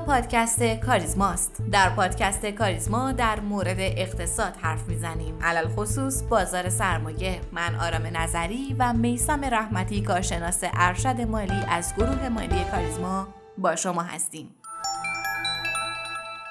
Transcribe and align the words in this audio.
پادکست 0.00 0.62
کاریزماست. 0.62 1.62
در 1.72 1.90
پادکست 1.90 2.46
کاریزما 2.46 3.12
در 3.12 3.40
مورد 3.40 3.76
اقتصاد 3.78 4.56
حرف 4.56 4.88
می‌زنیم. 4.88 5.38
علل 5.42 5.68
خصوص 5.68 6.22
بازار 6.22 6.68
سرمایه. 6.68 7.40
من 7.52 7.74
آرام 7.74 8.16
نظری 8.16 8.76
و 8.78 8.92
میسم 8.92 9.44
رحمتی 9.44 10.02
کارشناس 10.02 10.60
ارشد 10.62 11.20
مالی 11.20 11.64
از 11.68 11.94
گروه 11.96 12.28
مالی 12.28 12.64
کاریزما 12.70 13.28
با 13.58 13.76
شما 13.76 14.02
هستیم. 14.02 14.54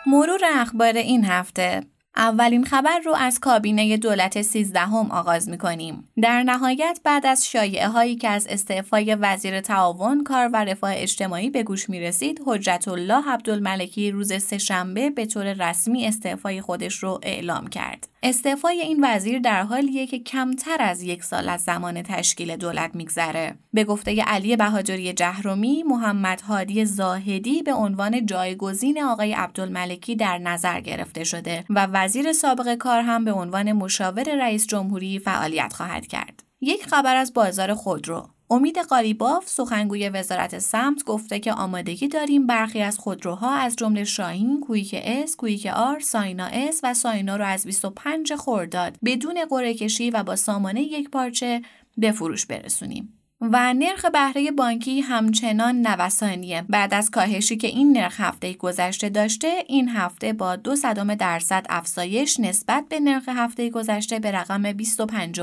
مرور 0.05 0.41
اخبار 0.55 0.94
این 0.94 1.25
هفته 1.25 1.82
اولین 2.16 2.64
خبر 2.64 3.00
رو 3.05 3.14
از 3.14 3.39
کابینه 3.39 3.98
دولت 3.98 4.41
سیزدهم 4.41 5.12
آغاز 5.12 5.50
می 5.50 5.57
کنیم. 5.57 6.09
در 6.22 6.44
نهایت 6.44 6.99
بعد 7.03 7.26
از 7.26 7.48
شایعه 7.48 7.88
هایی 7.88 8.16
که 8.16 8.30
از 8.30 8.48
استعفای 8.49 9.16
وزیر 9.16 9.62
تعاون 9.62 10.23
کار 10.23 10.49
و 10.53 10.55
رفاه 10.55 10.91
اجتماعی 10.94 11.49
به 11.49 11.63
گوش 11.63 11.89
می 11.89 11.99
رسید، 11.99 12.41
حجت 12.45 12.88
الله 12.88 13.30
عبدالملکی 13.30 14.12
روز 14.12 14.34
سهشنبه 14.44 15.09
به 15.09 15.26
طور 15.26 15.53
رسمی 15.53 16.08
استعفای 16.08 16.62
خودش 16.62 16.95
رو 16.95 17.20
اعلام 17.23 17.67
کرد. 17.67 18.08
استعفای 18.23 18.81
این 18.81 19.05
وزیر 19.05 19.39
در 19.39 19.64
حالیه 19.64 20.08
که 20.08 20.20
کمتر 20.20 20.77
از 20.80 21.03
یک 21.03 21.23
سال 21.23 21.50
از 21.50 21.61
زمان 21.61 22.02
تشکیل 22.02 22.55
دولت 22.55 22.95
میگذره. 22.95 23.55
به 23.73 23.84
گفته 23.84 24.22
علی 24.22 24.55
بهادری 24.55 25.13
جهرمی، 25.13 25.84
محمد 25.84 26.41
هادی 26.41 26.86
زاهدی 26.86 27.64
به 27.64 27.73
عنوان 27.73 28.25
جایگزین 28.25 29.03
آقای 29.03 29.34
عبدالملکی 29.34 30.16
در 30.16 30.38
نظر 30.38 30.80
گرفته 30.80 31.23
شده 31.23 31.66
و 31.70 31.88
وزیر 32.03 32.34
سابق 32.34 32.75
کار 32.75 33.02
هم 33.02 33.25
به 33.25 33.31
عنوان 33.31 33.71
مشاور 33.71 34.35
رئیس 34.35 34.67
جمهوری 34.67 35.20
فعالیت 35.20 35.73
خواهد 35.73 36.07
کرد. 36.07 36.44
یک 36.61 36.85
خبر 36.85 37.16
از 37.16 37.34
بازار 37.34 37.73
خودرو 37.73 38.30
امید 38.50 38.78
قالیباف 38.78 39.50
سخنگوی 39.50 40.09
وزارت 40.09 40.59
سمت 40.59 41.03
گفته 41.03 41.39
که 41.39 41.53
آمادگی 41.53 42.08
داریم 42.08 42.47
برخی 42.47 42.81
از 42.81 42.97
خودروها 42.97 43.55
از 43.55 43.75
جمله 43.75 44.03
شاهین، 44.03 44.59
کویک 44.59 44.95
اس، 45.03 45.36
کویک 45.36 45.66
آر، 45.66 46.00
ساینا 46.00 46.45
اس 46.45 46.80
و 46.83 46.94
ساینا 46.94 47.36
رو 47.36 47.45
از 47.45 47.66
25 47.66 48.33
خرداد 48.33 48.97
بدون 49.06 49.45
قرعه 49.50 49.73
کشی 49.73 50.11
و 50.11 50.23
با 50.23 50.35
سامانه 50.35 50.81
یکپارچه 50.81 51.61
به 51.97 52.11
فروش 52.11 52.45
برسونیم. 52.45 53.22
و 53.52 53.73
نرخ 53.73 54.05
بهره 54.05 54.52
بانکی 54.52 55.02
همچنان 55.02 55.88
نوسانیه. 55.88 56.66
بعد 56.69 56.94
از 56.94 57.11
کاهشی 57.11 57.58
که 57.58 57.67
این 57.67 57.97
نرخ 57.97 58.22
هفته 58.22 58.53
گذشته 58.53 59.09
داشته 59.09 59.53
این 59.67 59.89
هفته 59.89 60.33
با 60.33 60.55
دو 60.55 60.75
صدم 60.75 61.16
درصد 61.16 61.66
افزایش 61.69 62.39
نسبت 62.39 62.85
به 62.89 63.00
نرخ 63.00 63.30
هفته 63.30 63.69
گذشته 63.69 64.19
به 64.19 64.31
رقم 64.31 64.72
25 64.72 65.41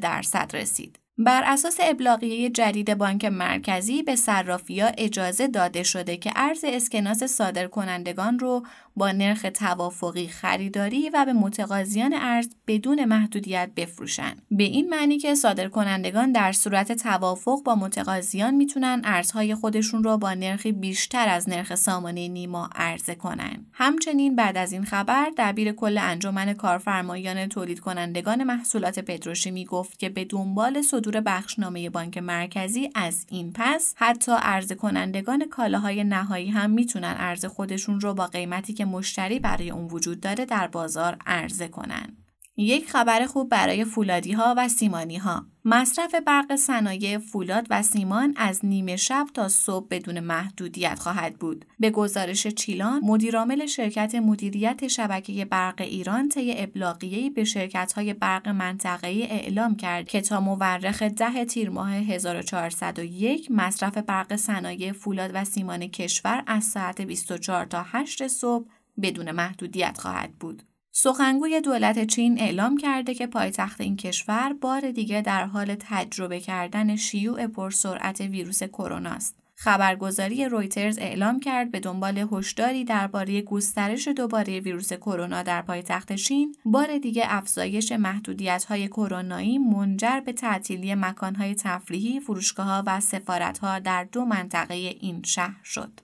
درصد 0.00 0.50
رسید. 0.54 0.98
بر 1.20 1.42
اساس 1.46 1.76
ابلاغیه 1.82 2.50
جدید 2.50 2.94
بانک 2.94 3.24
مرکزی 3.24 4.02
به 4.02 4.16
صرافیها 4.16 4.90
اجازه 4.98 5.48
داده 5.48 5.82
شده 5.82 6.16
که 6.16 6.32
ارز 6.36 6.64
اسکناس 6.64 7.24
صادر 7.24 7.66
کنندگان 7.66 8.38
رو 8.38 8.62
با 8.98 9.12
نرخ 9.12 9.46
توافقی 9.54 10.28
خریداری 10.28 11.10
و 11.10 11.24
به 11.24 11.32
متقاضیان 11.32 12.14
ارز 12.14 12.48
بدون 12.66 13.04
محدودیت 13.04 13.70
بفروشن. 13.76 14.32
به 14.50 14.64
این 14.64 14.88
معنی 14.88 15.18
که 15.18 15.34
صادر 15.34 15.68
کنندگان 15.68 16.32
در 16.32 16.52
صورت 16.52 16.92
توافق 16.92 17.62
با 17.64 17.74
متقاضیان 17.74 18.54
می‌تونن 18.54 19.02
ارزهای 19.04 19.54
خودشون 19.54 20.04
رو 20.04 20.18
با 20.18 20.34
نرخی 20.34 20.72
بیشتر 20.72 21.28
از 21.28 21.48
نرخ 21.48 21.74
سامانه 21.74 22.28
نیما 22.28 22.70
عرضه 22.74 23.14
کنن. 23.14 23.66
همچنین 23.72 24.36
بعد 24.36 24.56
از 24.56 24.72
این 24.72 24.84
خبر 24.84 25.30
دبیر 25.36 25.72
کل 25.72 25.98
انجمن 25.98 26.52
کارفرمایان 26.52 27.46
تولید 27.46 27.80
کنندگان 27.80 28.44
محصولات 28.44 28.98
پتروشیمی 28.98 29.64
گفت 29.64 29.98
که 29.98 30.08
به 30.08 30.24
دنبال 30.24 30.82
صدور 30.82 31.20
بخشنامه 31.20 31.90
بانک 31.90 32.18
مرکزی 32.18 32.90
از 32.94 33.26
این 33.28 33.52
پس 33.54 33.94
حتی 33.96 34.32
عرضه 34.32 34.74
کنندگان 34.74 35.48
کالاهای 35.48 36.04
نهایی 36.04 36.48
هم 36.48 36.70
می‌تونن 36.70 37.14
ارز 37.18 37.44
خودشون 37.44 38.00
رو 38.00 38.14
با 38.14 38.26
قیمتی 38.26 38.72
که 38.72 38.84
مشتری 38.88 39.38
برای 39.38 39.70
اون 39.70 39.84
وجود 39.84 40.20
داره 40.20 40.44
در 40.44 40.66
بازار 40.66 41.16
عرضه 41.26 41.68
کنن. 41.68 42.16
یک 42.60 42.90
خبر 42.90 43.26
خوب 43.26 43.48
برای 43.48 43.84
فولادی 43.84 44.32
ها 44.32 44.54
و 44.56 44.68
سیمانی 44.68 45.16
ها. 45.16 45.46
مصرف 45.64 46.14
برق 46.14 46.56
صنایع 46.56 47.18
فولاد 47.18 47.66
و 47.70 47.82
سیمان 47.82 48.34
از 48.36 48.64
نیمه 48.64 48.96
شب 48.96 49.26
تا 49.34 49.48
صبح 49.48 49.86
بدون 49.90 50.20
محدودیت 50.20 50.98
خواهد 50.98 51.38
بود. 51.38 51.64
به 51.80 51.90
گزارش 51.90 52.46
چیلان، 52.46 53.00
مدیرعامل 53.04 53.66
شرکت 53.66 54.14
مدیریت 54.14 54.88
شبکه 54.88 55.44
برق 55.44 55.80
ایران 55.80 56.28
طی 56.28 56.54
ابلاغیه‌ای 56.56 57.30
به 57.30 57.44
شرکت‌های 57.44 58.14
برق 58.14 58.48
منطقه‌ای 58.48 59.22
اعلام 59.22 59.76
کرد 59.76 60.08
که 60.08 60.20
تا 60.20 60.40
مورخ 60.40 61.02
ده 61.02 61.44
تیر 61.44 61.70
ماه 61.70 61.92
1401 61.92 63.48
مصرف 63.50 63.98
برق 63.98 64.36
صنایع 64.36 64.92
فولاد 64.92 65.30
و 65.34 65.44
سیمان 65.44 65.86
کشور 65.86 66.44
از 66.46 66.64
ساعت 66.64 67.00
24 67.00 67.64
تا 67.64 67.82
8 67.86 68.26
صبح 68.26 68.66
بدون 69.02 69.30
محدودیت 69.30 69.98
خواهد 69.98 70.32
بود. 70.32 70.62
سخنگوی 70.92 71.60
دولت 71.60 72.06
چین 72.06 72.40
اعلام 72.40 72.76
کرده 72.76 73.14
که 73.14 73.26
پایتخت 73.26 73.80
این 73.80 73.96
کشور 73.96 74.52
بار 74.60 74.90
دیگه 74.90 75.22
در 75.22 75.44
حال 75.44 75.76
تجربه 75.80 76.40
کردن 76.40 76.96
شیوع 76.96 77.46
پرسرعت 77.46 78.20
ویروس 78.20 78.62
کرونا 78.62 79.10
است. 79.10 79.38
خبرگزاری 79.60 80.44
رویترز 80.44 80.98
اعلام 80.98 81.40
کرد 81.40 81.70
به 81.70 81.80
دنبال 81.80 82.28
هشداری 82.32 82.84
درباره 82.84 83.42
گسترش 83.42 84.08
دوباره 84.08 84.60
ویروس 84.60 84.92
کرونا 84.92 85.42
در 85.42 85.62
پایتخت 85.62 86.12
چین 86.12 86.56
بار 86.64 86.98
دیگه 86.98 87.24
افزایش 87.26 87.92
محدودیت‌های 87.92 88.88
کرونایی 88.88 89.58
منجر 89.58 90.20
به 90.20 90.32
تعطیلی 90.32 90.94
مکانهای 90.94 91.54
تفریحی، 91.54 92.20
فروشگاه‌ها 92.20 92.82
و 92.86 93.00
سفارت‌ها 93.00 93.78
در 93.78 94.04
دو 94.04 94.24
منطقه 94.24 94.74
این 94.74 95.22
شهر 95.22 95.60
شد. 95.64 96.00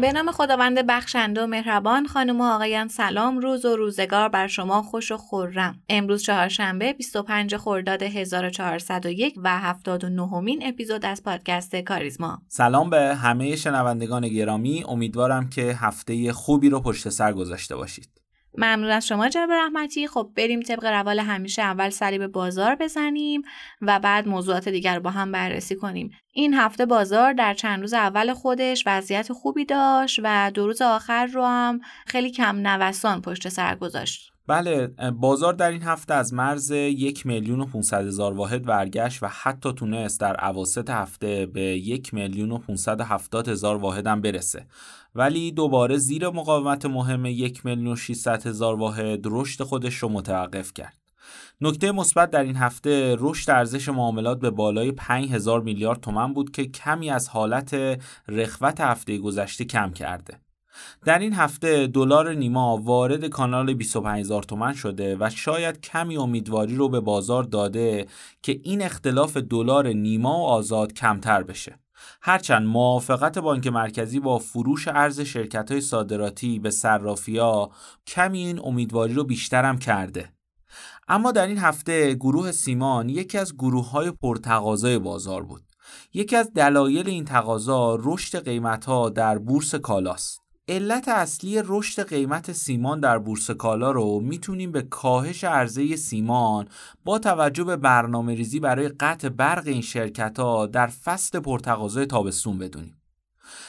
به 0.00 0.12
نام 0.12 0.32
خداوند 0.32 0.86
بخشنده 0.86 1.42
و 1.42 1.46
مهربان 1.46 2.06
خانم 2.06 2.40
و 2.40 2.44
آقایان 2.44 2.88
سلام 2.88 3.38
روز 3.38 3.64
و 3.64 3.76
روزگار 3.76 4.28
بر 4.28 4.46
شما 4.46 4.82
خوش 4.82 5.12
و 5.12 5.16
خورم 5.16 5.82
امروز 5.88 6.22
چهارشنبه 6.22 6.92
25 6.92 7.56
خرداد 7.56 8.02
1401 8.02 9.34
و 9.42 9.58
79 9.58 10.40
مین 10.40 10.62
اپیزود 10.66 11.06
از 11.06 11.22
پادکست 11.22 11.76
کاریزما. 11.76 12.42
سلام 12.48 12.90
به 12.90 13.14
همه 13.14 13.56
شنوندگان 13.56 14.28
گرامی. 14.28 14.84
امیدوارم 14.88 15.48
که 15.48 15.62
هفته 15.62 16.32
خوبی 16.32 16.68
رو 16.68 16.80
پشت 16.80 17.08
سر 17.08 17.32
گذاشته 17.32 17.76
باشید. 17.76 18.19
ممنون 18.58 18.90
از 18.90 19.06
شما 19.06 19.28
جناب 19.28 19.50
رحمتی. 19.50 20.06
خب 20.06 20.30
بریم 20.36 20.60
طبق 20.60 20.84
روال 20.84 21.18
همیشه 21.18 21.62
اول 21.62 21.90
سری 21.90 22.18
به 22.18 22.28
بازار 22.28 22.74
بزنیم 22.74 23.42
و 23.82 24.00
بعد 24.00 24.28
موضوعات 24.28 24.68
دیگر 24.68 24.98
با 24.98 25.10
هم 25.10 25.32
بررسی 25.32 25.76
کنیم. 25.76 26.10
این 26.32 26.54
هفته 26.54 26.86
بازار 26.86 27.32
در 27.32 27.54
چند 27.54 27.80
روز 27.80 27.94
اول 27.94 28.34
خودش 28.34 28.84
وضعیت 28.86 29.32
خوبی 29.32 29.64
داشت 29.64 30.20
و 30.22 30.50
دو 30.54 30.66
روز 30.66 30.82
آخر 30.82 31.26
رو 31.26 31.44
هم 31.44 31.80
خیلی 32.06 32.30
کم 32.30 32.56
نوسان 32.66 33.20
پشت 33.20 33.48
سر 33.48 33.74
گذاشت. 33.74 34.30
بله 34.50 34.86
بازار 35.10 35.52
در 35.52 35.70
این 35.70 35.82
هفته 35.82 36.14
از 36.14 36.34
مرز 36.34 36.70
یک 36.70 37.26
میلیون 37.26 37.60
و 37.60 37.66
500 37.66 38.06
هزار 38.06 38.32
واحد 38.32 38.62
برگشت 38.62 39.22
و 39.22 39.26
حتی 39.26 39.72
تونست 39.72 40.20
در 40.20 40.36
عواسط 40.36 40.90
هفته 40.90 41.46
به 41.46 41.60
یک 41.60 42.14
میلیون 42.14 42.52
و 42.52 42.58
570 42.58 43.48
هزار 43.48 43.76
واحد 43.76 44.06
هم 44.06 44.20
برسه. 44.20 44.66
ولی 45.14 45.52
دوباره 45.52 45.96
زیر 45.96 46.28
مقاومت 46.28 46.86
مهم 46.86 47.26
یک 47.26 47.66
میلیون 47.66 47.92
و 47.92 47.96
600 47.96 48.46
هزار 48.46 48.74
واحد 48.74 49.20
رشد 49.24 49.62
خودش 49.62 49.94
رو 49.94 50.08
متوقف 50.08 50.74
کرد 50.74 51.00
نکته 51.60 51.92
مثبت 51.92 52.30
در 52.30 52.42
این 52.42 52.56
هفته 52.56 53.16
رشد 53.18 53.50
ارزش 53.50 53.88
معاملات 53.88 54.40
به 54.40 54.50
بالای 54.50 54.92
5000 54.92 55.60
میلیارد 55.60 56.00
تومن 56.00 56.34
بود 56.34 56.50
که 56.50 56.66
کمی 56.66 57.10
از 57.10 57.28
حالت 57.28 58.00
رخوت 58.28 58.80
هفته 58.80 59.18
گذشته 59.18 59.64
کم 59.64 59.90
کرده 59.90 60.40
در 61.04 61.18
این 61.18 61.32
هفته 61.32 61.86
دلار 61.86 62.34
نیما 62.34 62.76
وارد 62.76 63.24
کانال 63.24 63.74
25000 63.74 64.42
تومن 64.42 64.72
شده 64.72 65.16
و 65.20 65.30
شاید 65.30 65.80
کمی 65.80 66.16
امیدواری 66.16 66.76
رو 66.76 66.88
به 66.88 67.00
بازار 67.00 67.44
داده 67.44 68.06
که 68.42 68.60
این 68.62 68.82
اختلاف 68.82 69.36
دلار 69.36 69.88
نیما 69.88 70.38
و 70.38 70.46
آزاد 70.46 70.92
کمتر 70.92 71.42
بشه. 71.42 71.78
هرچند 72.22 72.66
موافقت 72.66 73.38
بانک 73.38 73.66
مرکزی 73.66 74.20
با 74.20 74.38
فروش 74.38 74.88
ارز 74.88 75.20
شرکت 75.20 75.72
های 75.72 75.80
صادراتی 75.80 76.58
به 76.58 76.70
صرافیا 76.70 77.70
کمی 78.06 78.38
این 78.38 78.60
امیدواری 78.64 79.14
رو 79.14 79.24
بیشترم 79.24 79.78
کرده. 79.78 80.32
اما 81.08 81.32
در 81.32 81.46
این 81.46 81.58
هفته 81.58 82.14
گروه 82.14 82.52
سیمان 82.52 83.08
یکی 83.08 83.38
از 83.38 83.54
گروه 83.54 83.90
های 83.90 84.10
پرتقاضای 84.10 84.98
بازار 84.98 85.42
بود. 85.42 85.62
یکی 86.14 86.36
از 86.36 86.52
دلایل 86.54 87.08
این 87.08 87.24
تقاضا 87.24 87.98
رشد 88.00 88.44
قیمت 88.44 88.84
ها 88.84 89.10
در 89.10 89.38
بورس 89.38 89.74
کالاست. 89.74 90.39
علت 90.70 91.08
اصلی 91.08 91.62
رشد 91.64 92.08
قیمت 92.08 92.52
سیمان 92.52 93.00
در 93.00 93.18
بورس 93.18 93.50
کالا 93.50 93.90
رو 93.90 94.20
می‌تونیم 94.20 94.72
به 94.72 94.82
کاهش 94.82 95.44
عرضه 95.44 95.96
سیمان 95.96 96.68
با 97.04 97.18
توجه 97.18 97.64
به 97.64 97.76
برنامه 97.76 98.34
ریزی 98.34 98.60
برای 98.60 98.88
قطع 98.88 99.28
برق 99.28 99.66
این 99.66 99.80
شرکت 99.80 100.38
ها 100.38 100.66
در 100.66 100.86
فصل 100.86 101.40
پرتقاضای 101.40 102.06
تابستون 102.06 102.58
بدونیم. 102.58 102.99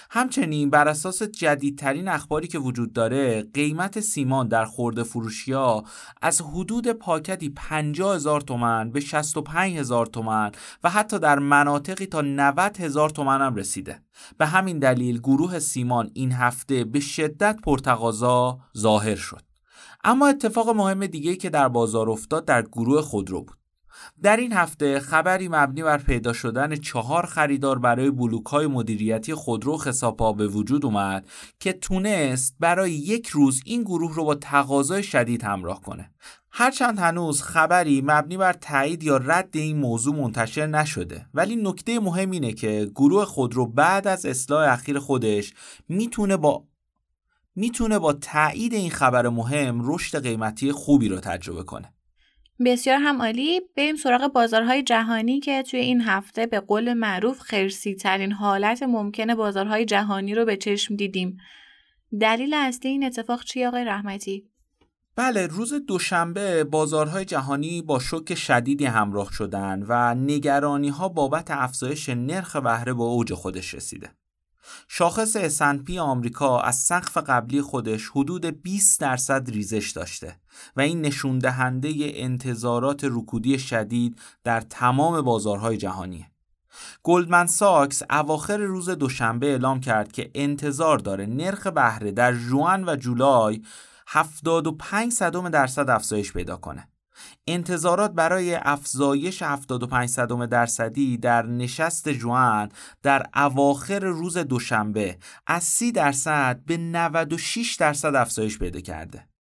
همچنین 0.10 0.70
بر 0.70 0.88
اساس 0.88 1.24
جدیدترین 1.24 2.08
اخباری 2.08 2.48
که 2.48 2.60
وجود 2.60 2.94
داره 2.94 3.42
قیمت 3.54 4.00
سیمان 4.00 4.48
در 4.48 4.66
خورده 4.66 5.04
فروشی 5.04 5.54
ها 5.54 5.84
از 6.22 6.42
حدود 6.42 6.88
پاکتی 6.88 7.50
50 7.50 8.16
هزار 8.16 8.42
تومن 8.42 8.92
به 8.92 9.00
65 9.00 9.78
هزار 9.78 10.06
تومن 10.06 10.52
و 10.84 10.90
حتی 10.90 11.20
در 11.20 11.40
مناطقی 11.40 12.06
تا 12.06 12.22
90 12.22 12.78
هزار 12.78 13.10
تومن 13.10 13.42
هم 13.42 13.56
رسیده. 13.56 14.02
به 14.38 14.46
همین 14.46 14.80
دلیل 14.80 15.20
گروه 15.20 15.60
سیمان 15.60 16.12
این 16.14 16.32
هفته 16.32 16.84
به 16.84 17.00
شدت 17.00 17.60
پرتقاضا 17.64 18.60
ظاهر 18.78 19.16
شد. 19.16 19.42
اما 20.04 20.28
اتفاق 20.28 20.70
مهم 20.70 21.06
دیگه 21.06 21.36
که 21.36 21.50
در 21.50 21.68
بازار 21.68 22.10
افتاد 22.10 22.46
در 22.46 22.62
گروه 22.62 23.02
خودرو 23.02 23.42
بود. 23.44 23.61
در 24.24 24.38
این 24.38 24.54
هفته 24.54 25.00
خبری 25.00 25.48
مبنی 25.48 25.84
بر 25.84 25.98
پیدا 25.98 26.34
شدن 26.34 26.76
چهار 26.76 27.26
خریدار 27.26 27.80
برای 27.80 28.12
بلوک 28.12 28.46
های 28.46 28.68
مدیریتی 28.68 29.34
خودرو 29.34 29.78
خساپا 29.78 30.34
به 30.34 30.48
وجود 30.48 30.86
اومد 30.86 31.28
که 31.60 31.74
تونست 31.74 32.56
برای 32.60 32.92
یک 32.92 33.28
روز 33.28 33.62
این 33.66 33.84
گروه 33.84 34.16
رو 34.16 34.26
با 34.26 34.36
تقاضای 34.36 35.04
شدید 35.04 35.44
همراه 35.44 35.82
کنه. 35.82 36.12
هرچند 36.52 37.00
هنوز 37.00 37.42
خبری 37.42 38.02
مبنی 38.02 38.38
بر 38.38 38.54
تایید 38.54 39.04
یا 39.04 39.18
رد 39.18 39.50
این 39.54 39.78
موضوع 39.78 40.16
منتشر 40.16 40.68
نشده 40.68 41.26
ولی 41.34 41.56
نکته 41.56 42.00
مهم 42.00 42.32
اینه 42.32 42.54
که 42.54 42.92
گروه 42.96 43.26
خودرو 43.26 43.66
بعد 43.66 44.08
از 44.08 44.26
اصلاح 44.26 44.74
اخیر 44.74 45.00
خودش 45.00 45.54
می‌تونه 45.90 46.38
با 46.38 46.64
می‌تونه 47.56 48.00
با 48.00 48.14
تایید 48.14 48.74
این 48.74 48.92
خبر 48.92 49.30
مهم 49.30 49.94
رشد 49.94 50.24
قیمتی 50.24 50.72
خوبی 50.72 51.10
رو 51.10 51.20
تجربه 51.20 51.64
کنه. 51.64 51.94
بسیار 52.66 52.98
هم 52.98 53.22
عالی. 53.22 53.62
بریم 53.78 53.96
سراغ 53.96 54.34
بازارهای 54.34 54.84
جهانی 54.84 55.40
که 55.40 55.64
توی 55.64 55.80
این 55.80 56.02
هفته 56.02 56.46
به 56.46 56.60
قول 56.60 56.94
معروف 56.94 57.40
خرسی 57.40 57.96
ترین 57.96 58.32
حالت 58.32 58.84
ممکن 58.84 59.36
بازارهای 59.36 59.86
جهانی 59.86 60.36
رو 60.36 60.46
به 60.46 60.58
چشم 60.58 60.96
دیدیم. 60.96 61.38
دلیل 62.20 62.54
اصلی 62.54 62.92
این 62.92 63.04
اتفاق 63.04 63.44
چی 63.44 63.66
آقای 63.66 63.86
رحمتی؟ 63.86 64.48
بله 65.16 65.48
روز 65.48 65.74
دوشنبه 65.74 66.64
بازارهای 66.64 67.26
جهانی 67.26 67.82
با 67.82 68.00
شوک 68.00 68.36
شدیدی 68.36 68.86
همراه 68.86 69.34
شدن 69.34 69.84
و 69.88 70.16
نگرانی 70.16 70.90
ها 70.90 71.10
بابت 71.10 71.52
افزایش 71.52 72.10
نرخ 72.10 72.56
بهره 72.56 72.94
به 72.94 73.04
اوج 73.04 73.34
خودش 73.34 73.74
رسیده. 73.74 74.10
شاخص 74.88 75.38
S&P 75.38 75.98
آمریکا 75.98 76.60
از 76.60 76.76
سقف 76.76 77.18
قبلی 77.18 77.62
خودش 77.62 78.10
حدود 78.10 78.46
20 78.46 79.00
درصد 79.00 79.50
ریزش 79.50 79.92
داشته 79.92 80.36
و 80.76 80.82
این 80.82 81.02
نشون 81.02 81.40
دهنده 81.40 81.94
انتظارات 82.00 83.02
رکودی 83.04 83.60
شدید 83.60 84.20
در 84.44 84.62
تمام 84.62 85.22
بازارهای 85.22 85.78
جهانی. 85.78 86.28
گلدمن 87.04 87.46
ساکس 87.46 88.04
اواخر 88.10 88.58
روز 88.58 88.90
دوشنبه 88.90 89.48
اعلام 89.48 89.80
کرد 89.80 90.12
که 90.12 90.32
انتظار 90.36 90.98
داره 90.98 91.26
نرخ 91.26 91.68
بهره 91.68 92.12
در 92.12 92.34
جوان 92.34 92.90
و 92.90 92.96
جولای 92.96 93.62
75 94.08 95.12
صدم 95.12 95.50
درصد 95.50 95.90
افزایش 95.90 96.34
پیدا 96.34 96.58
کنه. 96.58 96.88
انتظارات 97.48 98.12
برای 98.12 98.56
افزایش 98.56 99.42
75 99.42 100.20
درصدی 100.50 101.18
در 101.18 101.46
نشست 101.46 102.10
جوان 102.10 102.70
در 103.04 103.26
اواخر 103.36 104.00
روز 104.00 104.38
دوشنبه 104.38 105.18
از 105.48 105.64
30 105.64 105.92
درصد 105.92 106.60
به 106.66 106.78
96 106.78 107.76
درصد 107.76 108.16
افزایش 108.16 108.60
پیدا 108.60 108.80
کرده. 108.80 109.31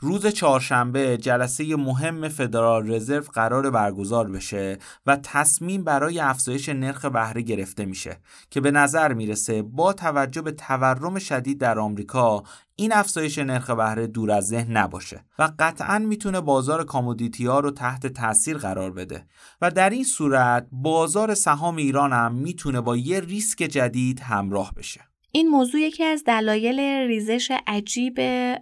روز 0.00 0.26
چهارشنبه 0.26 1.16
جلسه 1.16 1.76
مهم 1.76 2.28
فدرال 2.28 2.92
رزرو 2.92 3.24
قرار 3.32 3.70
برگزار 3.70 4.30
بشه 4.30 4.78
و 5.06 5.16
تصمیم 5.16 5.84
برای 5.84 6.20
افزایش 6.20 6.68
نرخ 6.68 7.04
بهره 7.04 7.42
گرفته 7.42 7.84
میشه 7.84 8.20
که 8.50 8.60
به 8.60 8.70
نظر 8.70 9.12
می‌رسه 9.12 9.62
با 9.62 9.92
توجه 9.92 10.42
به 10.42 10.52
تورم 10.52 11.18
شدید 11.18 11.58
در 11.58 11.78
آمریکا 11.78 12.42
این 12.76 12.92
افزایش 12.92 13.38
نرخ 13.38 13.70
بهره 13.70 14.06
دور 14.06 14.30
از 14.30 14.46
ذهن 14.46 14.76
نباشه 14.76 15.24
و 15.38 15.50
قطعا 15.58 15.98
می‌تونه 15.98 16.40
بازار 16.40 16.84
کامودیتی 16.84 17.46
ها 17.46 17.60
رو 17.60 17.70
تحت 17.70 18.06
تاثیر 18.06 18.58
قرار 18.58 18.90
بده 18.90 19.26
و 19.60 19.70
در 19.70 19.90
این 19.90 20.04
صورت 20.04 20.66
بازار 20.72 21.34
سهام 21.34 21.76
ایران 21.76 22.12
هم 22.12 22.34
می‌تونه 22.34 22.80
با 22.80 22.96
یه 22.96 23.20
ریسک 23.20 23.58
جدید 23.58 24.20
همراه 24.20 24.74
بشه. 24.74 25.00
این 25.38 25.48
موضوع 25.48 25.80
یکی 25.80 26.04
از 26.04 26.24
دلایل 26.26 26.80
ریزش 26.80 27.52
عجیب 27.66 28.14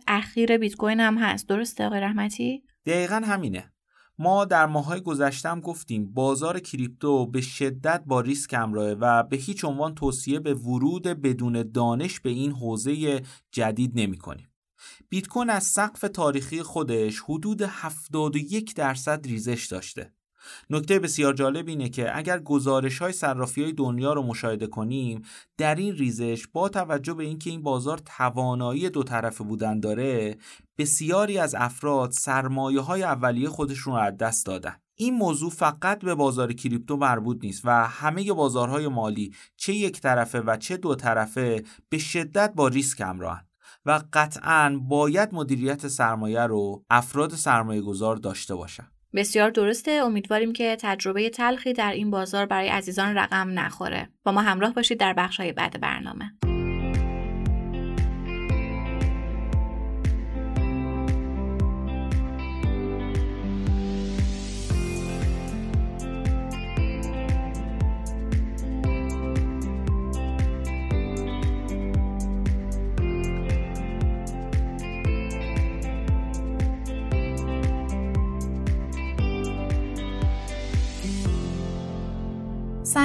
اخیر 0.06 0.56
بیت 0.56 0.74
کوین 0.74 1.00
هم 1.00 1.18
هست. 1.18 1.48
درسته 1.48 1.86
آقای 1.86 2.00
رحمتی؟ 2.00 2.62
دقیقا 2.86 3.22
همینه. 3.24 3.72
ما 4.18 4.44
در 4.44 4.66
ماهای 4.66 5.00
گذشتم 5.00 5.60
گفتیم 5.60 6.12
بازار 6.12 6.60
کریپتو 6.60 7.26
به 7.26 7.40
شدت 7.40 8.02
با 8.06 8.20
ریسک 8.20 8.54
همراهه 8.54 8.96
و 9.00 9.22
به 9.22 9.36
هیچ 9.36 9.64
عنوان 9.64 9.94
توصیه 9.94 10.40
به 10.40 10.54
ورود 10.54 11.02
بدون 11.02 11.70
دانش 11.74 12.20
به 12.20 12.30
این 12.30 12.52
حوزه 12.52 13.22
جدید 13.50 13.92
نمی 13.94 14.18
کنیم. 14.18 14.50
بیت 15.08 15.28
کوین 15.28 15.50
از 15.50 15.64
سقف 15.64 16.00
تاریخی 16.00 16.62
خودش 16.62 17.20
حدود 17.20 17.62
71 17.62 18.74
درصد 18.74 19.26
ریزش 19.26 19.66
داشته. 19.66 20.12
نکته 20.70 20.98
بسیار 20.98 21.32
جالب 21.32 21.68
اینه 21.68 21.88
که 21.88 22.18
اگر 22.18 22.38
گزارش 22.38 22.98
های 22.98 23.12
صرافی 23.12 23.62
های 23.62 23.72
دنیا 23.72 24.12
رو 24.12 24.22
مشاهده 24.22 24.66
کنیم 24.66 25.22
در 25.58 25.74
این 25.74 25.94
ریزش 25.94 26.46
با 26.52 26.68
توجه 26.68 27.14
به 27.14 27.24
اینکه 27.24 27.50
این 27.50 27.62
بازار 27.62 27.98
توانایی 27.98 28.90
دو 28.90 29.02
طرفه 29.02 29.44
بودن 29.44 29.80
داره 29.80 30.36
بسیاری 30.78 31.38
از 31.38 31.54
افراد 31.54 32.10
سرمایه 32.10 32.80
های 32.80 33.02
اولیه 33.02 33.48
خودشون 33.48 33.94
رو 33.94 34.00
از 34.00 34.16
دست 34.16 34.46
دادن. 34.46 34.76
این 34.98 35.14
موضوع 35.14 35.50
فقط 35.50 35.98
به 35.98 36.14
بازار 36.14 36.52
کریپتو 36.52 36.96
مربوط 36.96 37.44
نیست 37.44 37.62
و 37.64 37.86
همه 37.86 38.32
بازارهای 38.32 38.88
مالی 38.88 39.34
چه 39.56 39.74
یک 39.74 40.00
طرفه 40.00 40.40
و 40.40 40.56
چه 40.56 40.76
دو 40.76 40.94
طرفه 40.94 41.64
به 41.88 41.98
شدت 41.98 42.52
با 42.54 42.68
ریسک 42.68 43.00
همراهن 43.00 43.46
و 43.86 44.02
قطعا 44.12 44.80
باید 44.88 45.34
مدیریت 45.34 45.88
سرمایه 45.88 46.40
رو 46.40 46.84
افراد 46.90 47.34
سرمایه 47.34 47.80
گذار 47.80 48.16
داشته 48.16 48.54
باشن. 48.54 48.95
بسیار 49.16 49.50
درسته. 49.50 49.90
امیدواریم 49.90 50.52
که 50.52 50.76
تجربه 50.80 51.30
تلخی 51.30 51.72
در 51.72 51.92
این 51.92 52.10
بازار 52.10 52.46
برای 52.46 52.68
عزیزان 52.68 53.14
رقم 53.14 53.58
نخوره. 53.58 54.08
با 54.24 54.32
ما 54.32 54.40
همراه 54.40 54.74
باشید 54.74 55.00
در 55.00 55.12
بخشهای 55.12 55.52
بعد 55.52 55.80
برنامه. 55.80 56.32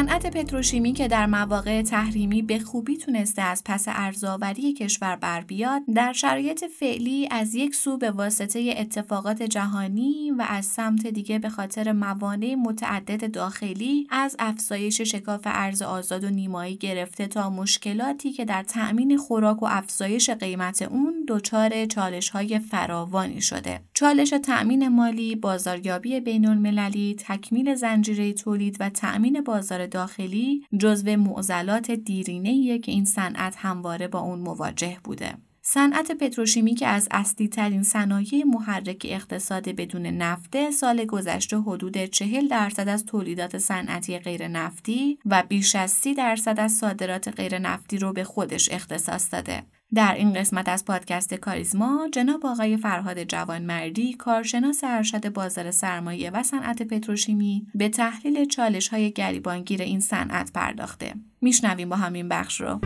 صنعت 0.02 0.38
پتروشیمی 0.38 0.94
که 0.94 1.08
در 1.08 1.26
مواقع 1.26 1.82
تحریمی 1.82 2.42
به 2.42 2.60
خوبی 2.60 2.98
تونسته 2.98 3.42
از 3.42 3.62
پس 3.66 3.86
ارزآوری 3.88 4.74
کشور 4.74 5.16
بر 5.16 5.42
بیاد 5.42 5.82
در 5.96 6.14
شرایط 6.14 6.64
فعلی 6.80 7.28
از 7.32 7.56
یک 7.56 7.76
سو 7.76 7.98
به 7.98 8.12
واسطه 8.12 8.74
اتفاقات 8.78 9.44
جهانی 9.44 10.32
و 10.32 10.46
از 10.50 10.66
سمت 10.66 11.08
دیگه 11.08 11.40
به 11.40 11.50
خاطر 11.50 11.92
موانع 11.92 12.56
متعدد 12.56 13.32
داخلی 13.32 14.08
از 14.10 14.36
افزایش 14.40 15.02
شکاف 15.02 15.42
ارز 15.46 15.82
آزاد 15.82 16.24
و 16.24 16.30
نیمایی 16.30 16.76
گرفته 16.76 17.28
تا 17.28 17.50
مشکلاتی 17.50 18.32
که 18.32 18.46
در 18.46 18.64
تأمین 18.64 19.18
خوراک 19.18 19.64
و 19.64 19.66
افزایش 19.70 20.30
قیمت 20.30 20.82
اون 20.82 21.26
دچار 21.28 21.86
چالش 21.86 22.30
های 22.30 22.60
فراوانی 22.60 23.42
شده. 23.42 23.80
چالش 23.94 24.34
تأمین 24.44 24.88
مالی 24.88 25.36
بازاریابی 25.36 26.20
بین 26.20 26.48
المللی 26.48 27.16
تکمیل 27.20 27.76
زنجیره 27.76 28.34
تولید 28.34 28.78
و 28.80 28.90
تأمین 28.90 29.42
بازار 29.42 29.91
داخلی 29.92 30.66
جزو 30.80 31.18
معضلات 31.18 31.92
دیرینه 31.92 32.80
که 32.80 32.92
این 32.92 33.06
صنعت 33.06 33.56
همواره 33.58 34.08
با 34.08 34.20
اون 34.20 34.40
مواجه 34.40 34.98
بوده. 35.04 35.34
صنعت 35.64 36.12
پتروشیمی 36.12 36.76
که 36.76 36.88
از 36.88 37.08
اصلی 37.12 37.48
ترین 37.48 37.84
صنایع 37.84 38.44
محرک 38.46 39.06
اقتصاد 39.10 39.70
بدون 39.70 40.06
نفته 40.06 40.72
سال 40.72 41.06
گذشته 41.06 41.58
حدود 41.58 42.06
40 42.06 42.48
درصد 42.48 42.90
از 42.90 43.06
تولیدات 43.06 43.58
صنعتی 43.58 44.20
غیر 44.20 44.48
نفتی 44.48 45.20
و 45.26 45.44
بیش 45.50 45.76
از 45.76 45.92
30 45.92 46.14
درصد 46.14 46.60
از 46.60 46.72
صادرات 46.72 47.28
غیر 47.28 47.60
نفتی 47.60 47.98
رو 47.98 48.14
به 48.14 48.24
خودش 48.24 48.70
اختصاص 48.72 49.34
داده. 49.34 49.64
در 49.94 50.14
این 50.18 50.34
قسمت 50.34 50.70
از 50.70 50.86
پادکست 50.86 51.34
کاریزما 51.34 52.08
جناب 52.14 52.46
آقای 52.46 52.78
فرهاد 52.78 53.24
جوانمردی 53.24 54.14
کارشناس 54.14 54.82
ارشد 54.84 55.34
بازار 55.34 55.72
سرمایه 55.72 56.32
و 56.32 56.44
صنعت 56.44 56.82
پتروشیمی 56.82 57.68
به 57.76 57.90
تحلیل 57.90 58.46
چالش 58.46 58.88
های 58.88 59.12
گریبانگیر 59.12 59.82
این 59.82 60.00
صنعت 60.00 60.52
پرداخته. 60.54 61.14
میشنویم 61.42 61.90
با 61.90 61.96
همین 61.96 62.30
بخش 62.30 62.62
رو. 62.62 62.80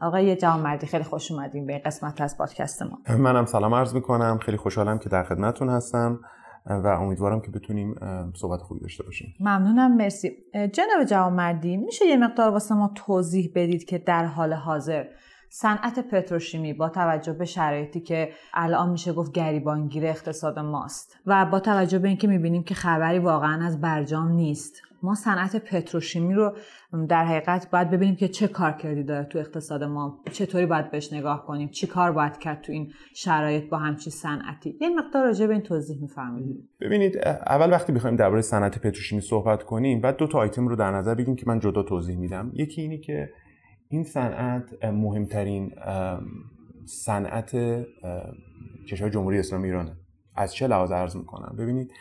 آقای 0.00 0.36
جوانمردی 0.36 0.86
خیلی 0.86 1.04
خوش 1.04 1.30
اومدیم 1.30 1.66
به 1.66 1.78
قسمت 1.78 2.20
از 2.20 2.38
پادکست 2.38 2.82
ما. 2.82 2.98
منم 3.18 3.46
سلام 3.46 3.74
عرض 3.74 3.94
می‌کنم. 3.94 4.38
خیلی 4.38 4.56
خوشحالم 4.56 4.98
که 4.98 5.08
در 5.08 5.22
خدمتتون 5.22 5.68
هستم. 5.68 6.20
و 6.66 6.86
امیدوارم 6.86 7.40
که 7.40 7.50
بتونیم 7.50 7.94
صحبت 8.34 8.60
خوبی 8.62 8.80
داشته 8.80 9.04
باشیم. 9.04 9.34
ممنونم 9.40 9.96
مرسی. 9.96 10.30
جناب 10.52 11.04
جوامردی 11.06 11.76
میشه 11.76 12.06
یه 12.06 12.16
مقدار 12.16 12.50
واسه 12.50 12.74
ما 12.74 12.92
توضیح 12.94 13.52
بدید 13.54 13.84
که 13.84 13.98
در 13.98 14.24
حال 14.24 14.52
حاضر 14.52 15.04
صنعت 15.54 15.98
پتروشیمی 15.98 16.72
با 16.72 16.88
توجه 16.88 17.32
به 17.32 17.44
شرایطی 17.44 18.00
که 18.00 18.32
الان 18.54 18.90
میشه 18.90 19.12
گفت 19.12 19.32
گریبانگیر 19.32 20.06
اقتصاد 20.06 20.58
ماست 20.58 21.16
و 21.26 21.46
با 21.46 21.60
توجه 21.60 21.98
به 21.98 22.08
اینکه 22.08 22.28
می‌بینیم 22.28 22.62
که 22.62 22.74
خبری 22.74 23.18
واقعا 23.18 23.66
از 23.66 23.80
برجام 23.80 24.28
نیست 24.28 24.82
ما 25.02 25.14
صنعت 25.14 25.56
پتروشیمی 25.56 26.34
رو 26.34 26.56
در 27.08 27.24
حقیقت 27.24 27.70
باید 27.70 27.90
ببینیم 27.90 28.16
که 28.16 28.28
چه 28.28 28.48
کار 28.48 28.72
کردی 28.72 29.02
داره 29.02 29.24
تو 29.24 29.38
اقتصاد 29.38 29.84
ما 29.84 30.18
چطوری 30.32 30.66
باید 30.66 30.90
بهش 30.90 31.12
نگاه 31.12 31.46
کنیم 31.46 31.68
چی 31.68 31.86
کار 31.86 32.12
باید 32.12 32.38
کرد 32.38 32.60
تو 32.60 32.72
این 32.72 32.92
شرایط 33.14 33.68
با 33.68 33.78
همچی 33.78 34.10
صنعتی. 34.10 34.76
یه 34.80 34.88
مقدار 34.88 35.24
راجع 35.24 35.46
به 35.46 35.52
این 35.52 35.62
توضیح 35.62 36.00
میفرمایید. 36.00 36.68
ببینید 36.80 37.18
اول 37.46 37.70
وقتی 37.70 37.92
بخوایم 37.92 38.16
درباره 38.16 38.42
صنعت 38.42 38.78
پتروشیمی 38.78 39.20
صحبت 39.20 39.62
کنیم 39.62 40.00
بعد 40.00 40.16
دو 40.16 40.26
تا 40.26 40.38
آیتم 40.38 40.68
رو 40.68 40.76
در 40.76 40.90
نظر 40.90 41.14
بگیریم 41.14 41.36
که 41.36 41.44
من 41.46 41.60
جدا 41.60 41.82
توضیح 41.82 42.16
میدم. 42.16 42.52
یکی 42.54 42.80
اینی 42.80 42.98
که 42.98 43.30
این 43.92 44.04
صنعت 44.04 44.84
مهمترین 44.84 45.74
صنعت 46.86 47.56
کشور 48.88 49.08
جمهوری 49.08 49.38
اسلامی 49.38 49.64
ایرانه. 49.64 49.96
از 50.34 50.54
چه 50.54 50.66
لحاظ 50.66 50.92
عرض 50.92 51.16
می‌کنم؟ 51.16 51.56
ببینید 51.58 51.92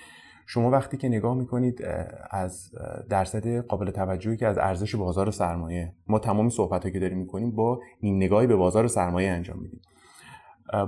شما 0.48 0.70
وقتی 0.70 0.98
که 0.98 1.10
نگاه 1.10 1.38
می‌کنید 1.38 1.82
از 2.30 2.72
درصد 3.10 3.58
قابل 3.58 3.92
توجهی 3.92 4.38
که 4.38 4.48
از 4.48 4.58
ارزش 4.58 4.96
بازار 4.96 5.32
سرمایه 5.32 5.94
ما 6.08 6.20
تمامی 6.20 6.50
صحبت 6.50 6.94
که 6.94 7.00
داریم 7.00 7.18
می‌کنیم 7.18 7.52
با 7.52 7.80
نیم 8.04 8.16
نگاهی 8.16 8.48
به 8.48 8.56
بازار 8.56 8.88
سرمایه 8.88 9.30
انجام 9.30 9.60
میدیم. 9.60 9.82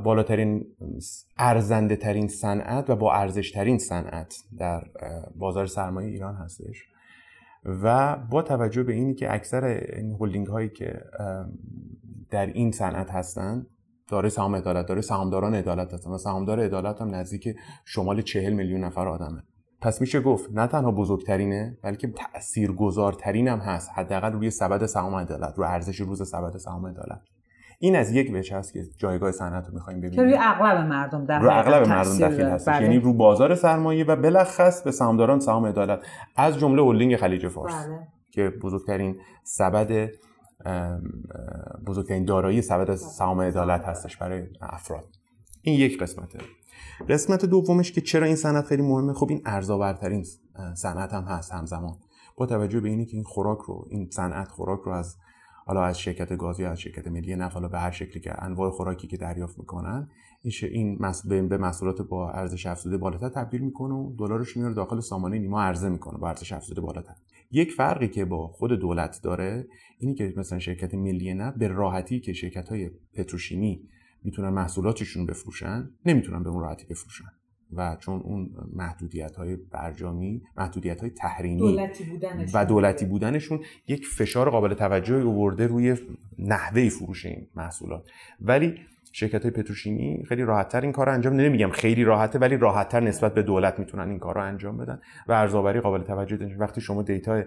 بالاترین 0.03 0.65
ارزنده 1.37 1.95
ترین 1.95 2.27
صنعت 2.27 2.89
و 2.89 2.95
با 2.95 3.13
ارزش 3.13 3.51
ترین 3.51 3.77
صنعت 3.77 4.35
در 4.57 4.83
بازار 5.35 5.65
سرمایه 5.65 6.09
ایران 6.09 6.35
هستش. 6.35 6.92
و 7.65 8.15
با 8.15 8.41
توجه 8.41 8.83
به 8.83 8.93
اینی 8.93 9.13
که 9.13 9.33
اکثر 9.33 9.65
این 9.65 10.17
هلدینگ 10.19 10.47
هایی 10.47 10.69
که 10.69 11.01
در 12.29 12.45
این 12.45 12.71
صنعت 12.71 13.11
هستند 13.11 13.67
داره 14.07 14.29
سهام 14.29 14.55
عدالت 14.55 14.85
داره 14.85 15.01
سهامداران 15.01 15.55
عدالت 15.55 15.93
هستن 15.93 16.11
و 16.11 16.17
سهامدار 16.17 16.59
عدالت 16.59 17.01
هم 17.01 17.15
نزدیک 17.15 17.55
شمال 17.85 18.21
چهل 18.21 18.53
میلیون 18.53 18.83
نفر 18.83 19.07
آدمه. 19.07 19.43
پس 19.81 20.01
میشه 20.01 20.21
گفت 20.21 20.49
نه 20.53 20.67
تنها 20.67 20.91
بزرگترینه 20.91 21.77
بلکه 21.83 22.07
تاثیرگذارترین 22.07 23.47
هم 23.47 23.59
هست. 23.59 23.89
حداقل 23.95 24.31
روی 24.31 24.49
سبد 24.49 24.85
سهام 24.85 25.15
عدالت 25.15 25.53
رو 25.57 25.63
ارزش 25.63 25.99
روز 25.99 26.29
سبد 26.29 26.57
سهام 26.57 26.85
عدالت. 26.85 27.21
این 27.83 27.95
از 27.95 28.11
یک 28.11 28.31
وجه 28.33 28.57
هست 28.57 28.73
که 28.73 28.83
جایگاه 28.97 29.31
صنعت 29.31 29.67
رو 29.67 29.73
می‌خوایم 29.73 29.99
ببینیم. 29.99 30.15
که 30.15 30.23
روی 30.23 30.37
اغلب 30.39 30.87
مردم 30.87 31.25
در 31.25 31.39
روی 31.39 31.49
اغلب 31.49 31.87
مردم 31.87 32.17
دخیل 32.17 32.45
هست 32.45 32.69
بله. 32.69 32.83
یعنی 32.83 32.99
رو 32.99 33.13
بازار 33.13 33.55
سرمایه 33.55 34.05
و 34.05 34.15
بلخص 34.15 34.83
به 34.83 34.91
سهامداران 34.91 35.39
سهام 35.39 35.65
عدالت 35.65 35.99
از 36.35 36.59
جمله 36.59 36.83
هلدینگ 36.83 37.15
خلیج 37.15 37.47
فارس 37.47 37.85
بله. 37.85 38.07
که 38.31 38.49
بزرگترین 38.49 39.15
سبد 39.43 40.09
بزرگترین 41.87 42.25
دارایی 42.25 42.61
سبد 42.61 42.95
سهام 42.95 43.41
عدالت 43.41 43.83
هستش 43.83 44.17
برای 44.17 44.43
افراد. 44.61 45.05
این 45.61 45.79
یک 45.79 45.99
قسمته. 45.99 46.39
قسمت 47.09 47.45
دومش 47.45 47.91
که 47.91 48.01
چرا 48.01 48.25
این 48.25 48.35
صنعت 48.35 48.65
خیلی 48.65 48.81
مهمه؟ 48.81 49.13
خب 49.13 49.27
این 49.29 49.41
ارزآورترین 49.45 50.25
صنعت 50.75 51.13
هم 51.13 51.23
هست 51.23 51.51
همزمان. 51.51 51.95
با 52.37 52.45
توجه 52.45 52.79
به 52.79 52.89
اینی 52.89 53.05
که 53.05 53.15
این 53.15 53.23
خوراک 53.23 53.59
رو 53.59 53.85
این 53.89 54.09
صنعت 54.11 54.47
خوراک 54.47 54.79
رو 54.85 54.91
از 54.91 55.17
حالا 55.65 55.83
از 55.83 55.99
شرکت 55.99 56.37
گاز 56.37 56.59
یا 56.59 56.71
از 56.71 56.79
شرکت 56.79 57.07
ملی 57.07 57.35
نفت 57.35 57.53
حالا 57.53 57.67
به 57.67 57.79
هر 57.79 57.91
شکلی 57.91 58.19
که 58.19 58.43
انواع 58.43 58.69
خوراکی 58.69 59.07
که 59.07 59.17
دریافت 59.17 59.59
می‌کنن 59.59 60.09
این 60.41 60.99
این 61.31 61.47
به 61.47 61.57
محصولات 61.57 62.01
با 62.01 62.31
ارزش 62.31 62.65
افزوده 62.65 62.97
بالاتر 62.97 63.29
تبدیل 63.29 63.61
می‌کنه 63.61 63.93
و 63.93 64.15
دلارش 64.17 64.57
میاره 64.57 64.73
داخل 64.73 64.99
سامانه 64.99 65.39
نیما 65.39 65.61
عرضه 65.61 65.89
می‌کنه 65.89 66.17
با 66.17 66.29
ارزش 66.29 66.51
افزوده 66.51 66.81
بالاتر. 66.81 67.13
یک 67.51 67.71
فرقی 67.71 68.07
که 68.07 68.25
با 68.25 68.47
خود 68.47 68.71
دولت 68.71 69.19
داره 69.23 69.67
اینی 69.99 70.15
که 70.15 70.33
مثلا 70.37 70.59
شرکت 70.59 70.93
ملی 70.93 71.33
نفت 71.33 71.57
به 71.57 71.67
راحتی 71.67 72.19
که 72.19 72.33
شرکت 72.33 72.69
های 72.69 72.91
پتروشیمی 73.13 73.89
می‌تونن 74.23 74.49
محصولاتشون 74.49 75.25
بفروشن 75.25 75.89
نمی‌تونن 76.05 76.43
به 76.43 76.49
اون 76.49 76.61
راحتی 76.61 76.85
بفروشن. 76.85 77.25
و 77.75 77.97
چون 77.99 78.21
اون 78.21 78.49
محدودیت 78.73 79.35
های 79.35 79.55
برجامی 79.55 80.41
محدودیت 80.57 81.01
های 81.01 81.09
تحریمی 81.09 81.59
دولتی 81.59 82.03
و 82.53 82.65
دولتی 82.65 83.05
بودنشون 83.05 83.59
یک 83.87 84.07
فشار 84.07 84.49
قابل 84.49 84.73
توجهی 84.73 85.21
آورده 85.21 85.67
روی 85.67 85.97
نحوه 86.39 86.89
فروش 86.89 87.25
این 87.25 87.47
محصولات. 87.55 88.11
ولی 88.41 88.75
شرکت 89.11 89.41
های 89.41 89.51
پتروشیمی 89.51 90.23
خیلی 90.27 90.43
راحتتر 90.43 90.81
این 90.81 90.91
کار 90.91 91.05
رو 91.05 91.13
انجام 91.13 91.33
نمیگم 91.33 91.69
خیلی 91.69 92.03
راحته 92.03 92.39
ولی 92.39 92.57
راحتتر 92.57 92.99
نسبت 92.99 93.33
به 93.33 93.43
دولت 93.43 93.79
می‌تونن 93.79 94.09
این 94.09 94.19
کار 94.19 94.35
رو 94.35 94.41
انجام 94.41 94.77
بدن 94.77 94.99
و 95.27 95.33
ارزآوری 95.33 95.79
قابل 95.79 96.03
توجه 96.03 96.37
داشته 96.37 96.57
وقتی 96.57 96.81
شما 96.81 97.01
دیتا 97.01 97.43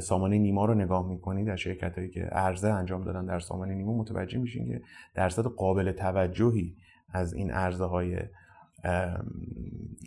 سامانه 0.00 0.38
نیما 0.38 0.64
رو 0.64 0.74
نگاه 0.74 1.08
می‌کنید 1.08 1.46
در 1.46 1.56
شرکت 1.56 1.98
هایی 1.98 2.10
که 2.10 2.20
عرضه 2.20 2.68
انجام 2.68 3.04
دادن 3.04 3.26
در 3.26 3.38
سامانه 3.38 3.74
نیما 3.74 3.98
متوجه 3.98 4.38
میشین 4.38 4.68
که 4.68 4.82
درصد 5.14 5.42
قابل 5.42 5.92
توجهی 5.92 6.76
از 7.12 7.34
این 7.34 7.50
عرضه 7.50 7.84
های 7.84 8.18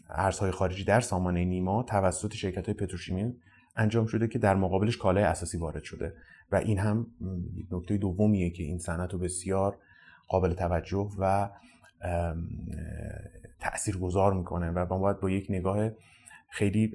ارزهای 0.09 0.51
خارجی 0.51 0.83
در 0.83 0.99
سامانه 0.99 1.45
نیما 1.45 1.83
توسط 1.83 2.33
شرکت 2.33 2.65
های 2.65 2.73
پتروشیمی 2.73 3.35
انجام 3.75 4.05
شده 4.05 4.27
که 4.27 4.39
در 4.39 4.55
مقابلش 4.55 4.97
کالای 4.97 5.23
اساسی 5.23 5.57
وارد 5.57 5.83
شده. 5.83 6.13
و 6.51 6.55
این 6.55 6.77
هم 6.79 7.07
نکته 7.71 7.97
دومیه 7.97 8.49
که 8.49 8.63
این 8.63 8.79
صنعت 8.79 9.13
رو 9.13 9.19
بسیار 9.19 9.77
قابل 10.27 10.53
توجه 10.53 11.09
و 11.19 11.49
تأثیر 13.59 13.97
گذار 13.97 14.33
می‌کنه 14.33 14.71
و 14.71 14.85
ما 14.89 14.97
باید 14.97 15.19
با 15.19 15.29
یک 15.29 15.45
نگاه 15.49 15.89
خیلی 16.49 16.93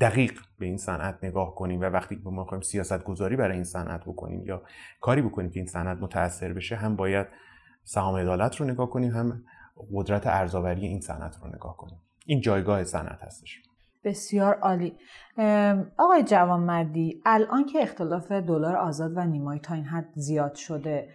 دقیق 0.00 0.40
به 0.58 0.66
این 0.66 0.76
صنعت 0.76 1.18
نگاه 1.22 1.54
کنیم 1.54 1.80
و 1.80 1.84
وقتی 1.84 2.20
ما 2.24 2.30
می‌خوایم 2.30 2.62
سیاست 2.62 3.04
گذاری 3.04 3.36
برای 3.36 3.54
این 3.54 3.64
صنعت 3.64 4.00
بکنیم 4.00 4.46
یا 4.46 4.62
کاری 5.00 5.22
بکنیم 5.22 5.50
که 5.50 5.60
این 5.60 5.66
صنعت 5.66 5.98
متاثر 6.00 6.52
بشه 6.52 6.76
هم 6.76 6.96
باید 6.96 7.26
سهام 7.84 8.16
عدالت 8.16 8.56
رو 8.56 8.66
نگاه 8.66 8.90
کنیم 8.90 9.10
هم 9.10 9.42
قدرت 9.94 10.26
ارزآوری 10.26 10.86
این 10.86 11.00
صنعت 11.00 11.36
رو 11.42 11.48
نگاه 11.48 11.76
کنیم. 11.76 12.00
این 12.26 12.40
جایگاه 12.40 12.84
صنعت 12.84 13.22
هستش. 13.22 13.62
بسیار 14.04 14.54
عالی. 14.54 14.96
آقای 15.98 16.22
جوانمردی 16.22 17.22
الان 17.26 17.64
که 17.64 17.82
اختلاف 17.82 18.32
دلار 18.32 18.76
آزاد 18.76 19.12
و 19.16 19.24
نیمایی 19.24 19.60
تا 19.60 19.74
این 19.74 19.84
حد 19.84 20.08
زیاد 20.14 20.54
شده 20.54 21.08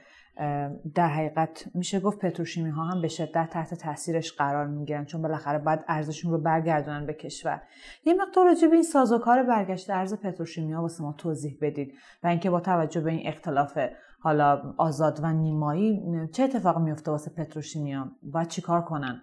در 0.95 1.07
حقیقت 1.07 1.65
میشه 1.73 1.99
گفت 1.99 2.19
پتروشیمی 2.19 2.69
ها 2.69 2.85
هم 2.85 3.01
به 3.01 3.07
شدت 3.07 3.49
تحت 3.51 3.73
تاثیرش 3.73 4.33
قرار 4.33 4.67
می‌گیرن 4.67 5.05
چون 5.05 5.21
بالاخره 5.21 5.59
باید 5.59 5.79
ارزششون 5.87 6.31
رو 6.31 6.37
برگردونن 6.37 7.05
به 7.05 7.13
کشور. 7.13 7.61
یه 8.05 8.13
مقدار 8.13 8.45
راجع 8.45 8.67
به 8.67 8.73
این 8.73 8.83
سازوکار 8.83 9.43
برگشت 9.43 9.89
ارز 9.89 10.13
پتروشیمی 10.13 10.73
ها 10.73 10.81
واسه 10.81 11.03
ما 11.03 11.13
توضیح 11.17 11.57
بدید 11.61 11.93
و 12.23 12.27
اینکه 12.27 12.49
با 12.49 12.59
توجه 12.59 13.01
به 13.01 13.11
این 13.11 13.27
اختلاف 13.27 13.77
حالا 14.25 14.73
آزاد 14.77 15.19
و 15.23 15.33
نیمایی 15.33 16.01
چه 16.33 16.43
اتفاق 16.43 16.79
میفته 16.79 17.11
واسه 17.11 17.31
پتروشیمی 17.31 17.93
ها 17.93 18.11
باید 18.23 18.47
چیکار 18.47 18.81
کنن؟ 18.81 19.21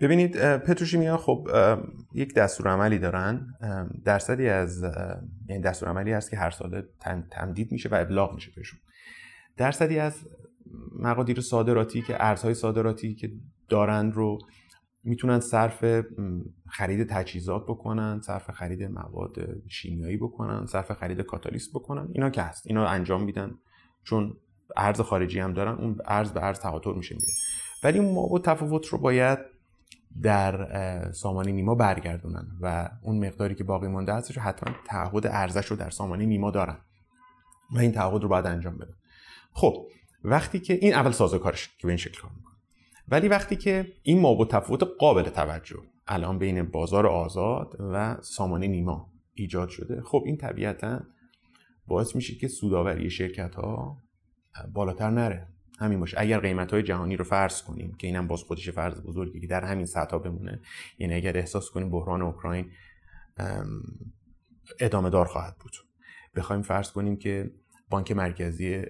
ببینید 0.00 0.56
پتروشیمی 0.56 1.06
ها 1.06 1.16
خب 1.16 1.48
یک 2.14 2.34
دستور 2.34 2.68
عملی 2.68 2.98
دارن 2.98 3.46
درصدی 4.04 4.48
از 4.48 4.82
یعنی 5.48 5.62
دستور 5.62 5.88
عملی 5.88 6.12
هست 6.12 6.30
که 6.30 6.36
هر 6.36 6.50
ساله 6.50 6.84
تمدید 7.30 7.72
میشه 7.72 7.88
و 7.88 7.94
ابلاغ 7.94 8.34
میشه 8.34 8.50
بهشون. 8.56 8.80
درصدی 9.56 9.98
از 9.98 10.28
مقادیر 10.98 11.40
صادراتی 11.40 12.02
که 12.02 12.16
ارزهای 12.20 12.54
صادراتی 12.54 13.14
که 13.14 13.30
دارند 13.68 14.12
رو 14.14 14.38
می‌تونن 15.04 15.40
صرف 15.40 16.04
خرید 16.68 17.08
تجهیزات 17.08 17.62
بکنن 17.62 18.20
صرف 18.20 18.50
خرید 18.50 18.82
مواد 18.82 19.36
شیمیایی 19.68 20.16
بکنن 20.16 20.66
صرف 20.66 20.92
خرید 20.92 21.20
کاتالیست 21.20 21.70
بکنن. 21.74 22.08
اینا 22.12 22.30
که 22.30 22.42
هست. 22.42 22.66
اینا 22.66 22.86
انجام 22.86 23.24
میدن. 23.24 23.50
چون 24.04 24.36
ارز 24.76 25.00
خارجی 25.00 25.40
هم 25.40 25.52
دارن 25.52 25.74
اون 25.74 25.98
ارز 26.04 26.32
به 26.32 26.44
ارز 26.44 26.60
تقاطر 26.60 26.92
میشه 26.92 27.14
میره 27.14 27.32
ولی 27.84 28.00
ما 28.00 28.38
تفاوت 28.38 28.86
رو 28.86 28.98
باید 28.98 29.38
در 30.22 31.12
سامانه 31.12 31.52
نیما 31.52 31.74
برگردونن 31.74 32.46
و 32.60 32.90
اون 33.02 33.26
مقداری 33.26 33.54
که 33.54 33.64
باقی 33.64 33.88
مانده 33.88 34.14
هستش 34.14 34.38
حتما 34.38 34.74
تعهد 34.86 35.26
ارزش 35.26 35.66
رو 35.66 35.76
در 35.76 35.90
سامانه 35.90 36.26
نیما 36.26 36.50
دارن 36.50 36.76
و 37.74 37.78
این 37.78 37.92
تعهد 37.92 38.22
رو 38.22 38.28
باید 38.28 38.46
انجام 38.46 38.76
بدن. 38.76 38.94
خب 39.52 39.86
وقتی 40.24 40.60
که 40.60 40.74
این 40.74 40.94
اول 40.94 41.10
سازوکارش 41.10 41.68
که 41.68 41.86
به 41.86 41.88
این 41.88 41.96
شکل 41.96 42.20
کار 42.20 42.30
می‌کنه. 42.36 42.54
ولی 43.08 43.28
وقتی 43.28 43.56
که 43.56 43.92
این 44.02 44.20
ما 44.20 44.44
تفاوت 44.44 44.82
قابل 44.98 45.22
توجه 45.22 45.82
الان 46.06 46.38
بین 46.38 46.62
بازار 46.62 47.06
آزاد 47.06 47.76
و 47.92 48.16
سامانه 48.22 48.66
نیما 48.66 49.10
ایجاد 49.34 49.68
شده 49.68 50.02
خب 50.02 50.22
این 50.26 50.36
طبیعتا 50.36 51.00
باعث 51.86 52.16
میشه 52.16 52.34
که 52.34 52.48
سوداوری 52.48 53.10
شرکت 53.10 53.54
ها 53.54 54.02
بالاتر 54.72 55.10
نره. 55.10 55.48
همین 55.78 56.00
باشه. 56.00 56.16
اگر 56.20 56.40
قیمت 56.40 56.72
های 56.72 56.82
جهانی 56.82 57.16
رو 57.16 57.24
فرض 57.24 57.62
کنیم 57.62 57.94
که 57.94 58.06
اینم 58.06 58.26
باز 58.26 58.42
خودش 58.42 58.70
فرض 58.70 59.00
بزرگی 59.00 59.40
که 59.40 59.46
در 59.46 59.64
همین 59.64 59.86
سطح 59.86 60.18
بمونه 60.18 60.60
یعنی 60.98 61.14
اگر 61.14 61.36
احساس 61.36 61.70
کنیم 61.70 61.90
بحران 61.90 62.22
اوکراین 62.22 62.70
ادامه 64.80 65.10
دار 65.10 65.26
خواهد 65.26 65.56
بود. 65.60 65.72
بخوایم 66.36 66.62
فرض 66.62 66.92
کنیم 66.92 67.16
که 67.16 67.50
بانک 67.90 68.12
مرکزی 68.12 68.82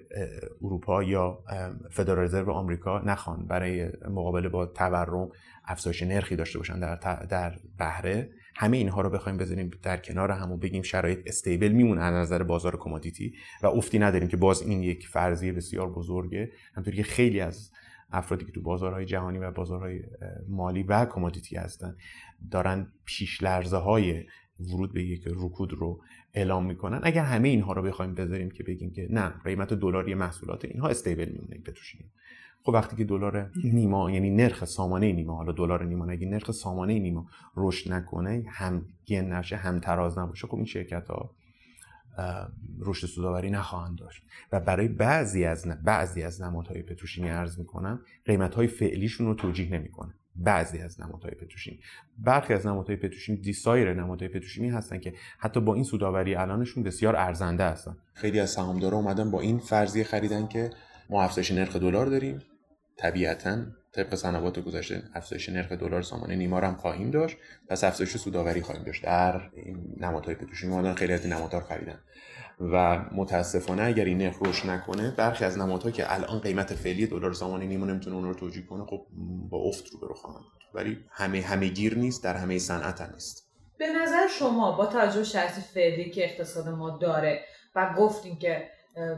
اروپا 0.61 1.03
یا 1.03 1.43
فدرال 1.91 2.23
رزرو 2.23 2.51
آمریکا 2.51 2.99
نخوان 2.99 3.47
برای 3.47 3.91
مقابله 4.09 4.49
با 4.49 4.65
تورم 4.65 5.29
افزایش 5.65 6.03
نرخی 6.03 6.35
داشته 6.35 6.57
باشن 6.57 6.79
در 6.79 7.25
در 7.29 7.59
بهره. 7.77 8.29
همه 8.55 8.77
اینها 8.77 9.01
رو 9.01 9.09
بخوایم 9.09 9.37
بذاریم 9.37 9.71
در 9.83 9.97
کنار 9.97 10.31
هم 10.31 10.51
و 10.51 10.57
بگیم 10.57 10.81
شرایط 10.81 11.19
stable 11.25 11.71
میمونه 11.71 12.01
از 12.01 12.13
نظر 12.13 12.43
بازار 12.43 12.77
commodity 12.77 13.33
و 13.63 13.67
افتی 13.67 13.99
نداریم 13.99 14.27
که 14.27 14.37
باز 14.37 14.61
این 14.61 14.83
یک 14.83 15.07
فرضیه 15.07 15.53
بسیار 15.53 15.89
بزرگه. 15.89 16.51
همونطوری 16.75 16.97
که 16.97 17.03
خیلی 17.03 17.39
از 17.39 17.71
افرادی 18.11 18.45
که 18.45 18.51
تو 18.51 18.61
بازارهای 18.61 19.05
جهانی 19.05 19.37
و 19.37 19.51
بازارهای 19.51 20.03
مالی 20.47 20.83
و 20.83 21.05
commodity 21.05 21.55
هستن 21.55 21.95
دارن 22.51 22.87
پیش 23.05 23.43
لرزه 23.43 23.77
های 23.77 24.23
ورود 24.59 24.93
به 24.93 25.03
یک 25.03 25.23
رکود 25.25 25.73
رو 25.73 26.01
اعلام 26.33 26.65
می‌کنن. 26.65 26.99
اگر 27.03 27.23
همه 27.23 27.47
اینها 27.47 27.73
رو 27.73 27.81
بخوایم 27.81 28.15
بذاریم 28.15 28.51
که 28.51 28.63
بگیم 28.63 28.91
که 28.91 29.07
نه 29.09 29.33
قیمت 29.43 29.73
دلاری 29.73 30.13
محصولات 30.13 30.65
اینها 30.65 30.87
stable 30.87 31.29
میمونه 31.29 31.57
پتروشیمی 31.57 32.11
خب 32.65 32.73
وقتی 32.73 32.95
که 32.95 33.03
دلار 33.03 33.51
نیما 33.63 34.11
یعنی 34.11 34.29
نرخ 34.29 34.65
سامانه 34.65 35.11
نیما 35.11 35.35
حالا 35.35 35.51
دلار 35.51 35.85
نیما 35.85 36.05
اگه 36.05 36.27
نرخ 36.27 36.51
سامانه 36.51 36.99
نیما 36.99 37.25
رشد 37.57 37.91
نکنه 37.91 38.43
هم 38.47 38.85
گن 39.07 39.33
نشه 39.33 39.55
هم 39.55 39.79
تراز 39.79 40.17
نباشه 40.17 40.47
خب 40.47 40.55
این 40.55 40.65
شرکت 40.65 41.07
ها 41.07 41.35
رشد 42.79 43.07
سوداوری 43.07 43.49
نخواهند 43.49 43.97
داشت. 43.97 44.23
و 44.51 44.59
برای 44.59 44.87
بعضی 44.87 45.45
از 45.45 45.67
بعضی 45.83 46.23
از 46.23 46.41
نمادهای 46.41 46.81
پتروشیمی 46.81 47.29
ارز 47.29 47.59
می‌کنم 47.59 47.99
قیمت 48.25 48.55
های 48.55 48.67
فعلیشون 48.67 49.27
رو 49.27 49.33
توجیه 49.33 49.69
نمی‌کنه. 49.69 50.13
بعضی 50.35 50.77
از 50.79 51.01
نمادهای 51.01 51.31
پتروشیمی. 51.35 51.79
برخی 52.17 52.53
از 52.53 52.67
نمادهای 52.67 52.95
پتروشیمی 52.95 53.37
دیسایر 53.37 53.93
نمادهای 53.93 54.29
پتروشیمی 54.29 54.69
هستن 54.69 54.99
که 54.99 55.13
حتی 55.39 55.59
با 55.61 55.73
این 55.73 55.83
سوداوری 55.83 56.35
الانشون 56.35 56.83
بسیار 56.83 57.15
ارزنده 57.15 57.63
هستن. 57.63 57.97
خیلی 58.13 58.39
از 58.39 58.49
سهامدارا 58.49 58.97
اومدن 58.97 59.31
با 59.31 59.41
این 59.41 59.59
فرضیه 59.59 60.03
خریدن 60.03 60.47
که 60.47 60.69
ما 61.09 61.23
افزایش 61.23 61.51
نرخ 61.51 61.75
دلار 61.75 62.05
داریم. 62.05 62.39
طبیعتا 62.97 63.57
طبق 63.91 64.15
سنوات 64.15 64.59
گذشته 64.59 65.03
افزایش 65.13 65.49
نرخ 65.49 65.71
دلار 65.71 66.01
سامانه 66.01 66.35
نیمار 66.35 66.63
هم 66.63 66.75
خواهیم 66.75 67.11
داشت 67.11 67.37
پس 67.67 67.83
افزایش 67.83 68.17
سوداوری 68.17 68.61
خواهیم 68.61 68.83
داشت 68.83 69.03
در 69.03 69.49
این 69.55 69.95
نمادهای 69.99 70.35
پتروشیمی. 70.35 70.73
اومدن 70.73 70.93
خیلی 70.93 71.13
از 71.13 71.25
این 71.25 71.33
نمادها 71.33 71.59
خریدن. 71.59 71.99
و 72.59 72.99
متاسفانه 73.11 73.83
اگر 73.83 74.05
این 74.05 74.17
نرخ 74.17 74.37
رشد 74.41 74.69
نکنه 74.69 75.11
برخی 75.11 75.45
از 75.45 75.57
نمادها 75.57 75.91
که 75.91 76.13
الان 76.13 76.39
قیمت 76.39 76.73
فعلی 76.73 77.07
دلار 77.07 77.33
سامانه 77.33 77.65
نیمو 77.65 77.85
نمی‌تونه 77.85 78.15
اون 78.15 78.25
رو 78.25 78.33
توجیه 78.33 78.65
کنه 78.65 78.85
خب 78.85 79.05
با 79.49 79.57
افت 79.57 79.89
رو 79.89 79.99
برو 79.99 80.13
خواهند 80.13 80.43
ولی 80.73 80.97
همه 81.11 81.41
همه 81.41 81.67
گیر 81.67 81.97
نیست 81.97 82.23
در 82.23 82.35
همه 82.35 82.59
صنعت 82.59 83.01
هم 83.01 83.09
نیست. 83.13 83.51
به 83.77 83.87
نظر 83.87 84.27
شما 84.39 84.71
با 84.71 84.85
توجه 84.85 85.23
شرط 85.23 85.51
فعلی 85.51 86.09
که 86.09 86.25
اقتصاد 86.25 86.67
ما 86.67 86.97
داره 86.97 87.45
و 87.75 87.93
گفتیم 87.97 88.35
که 88.35 88.69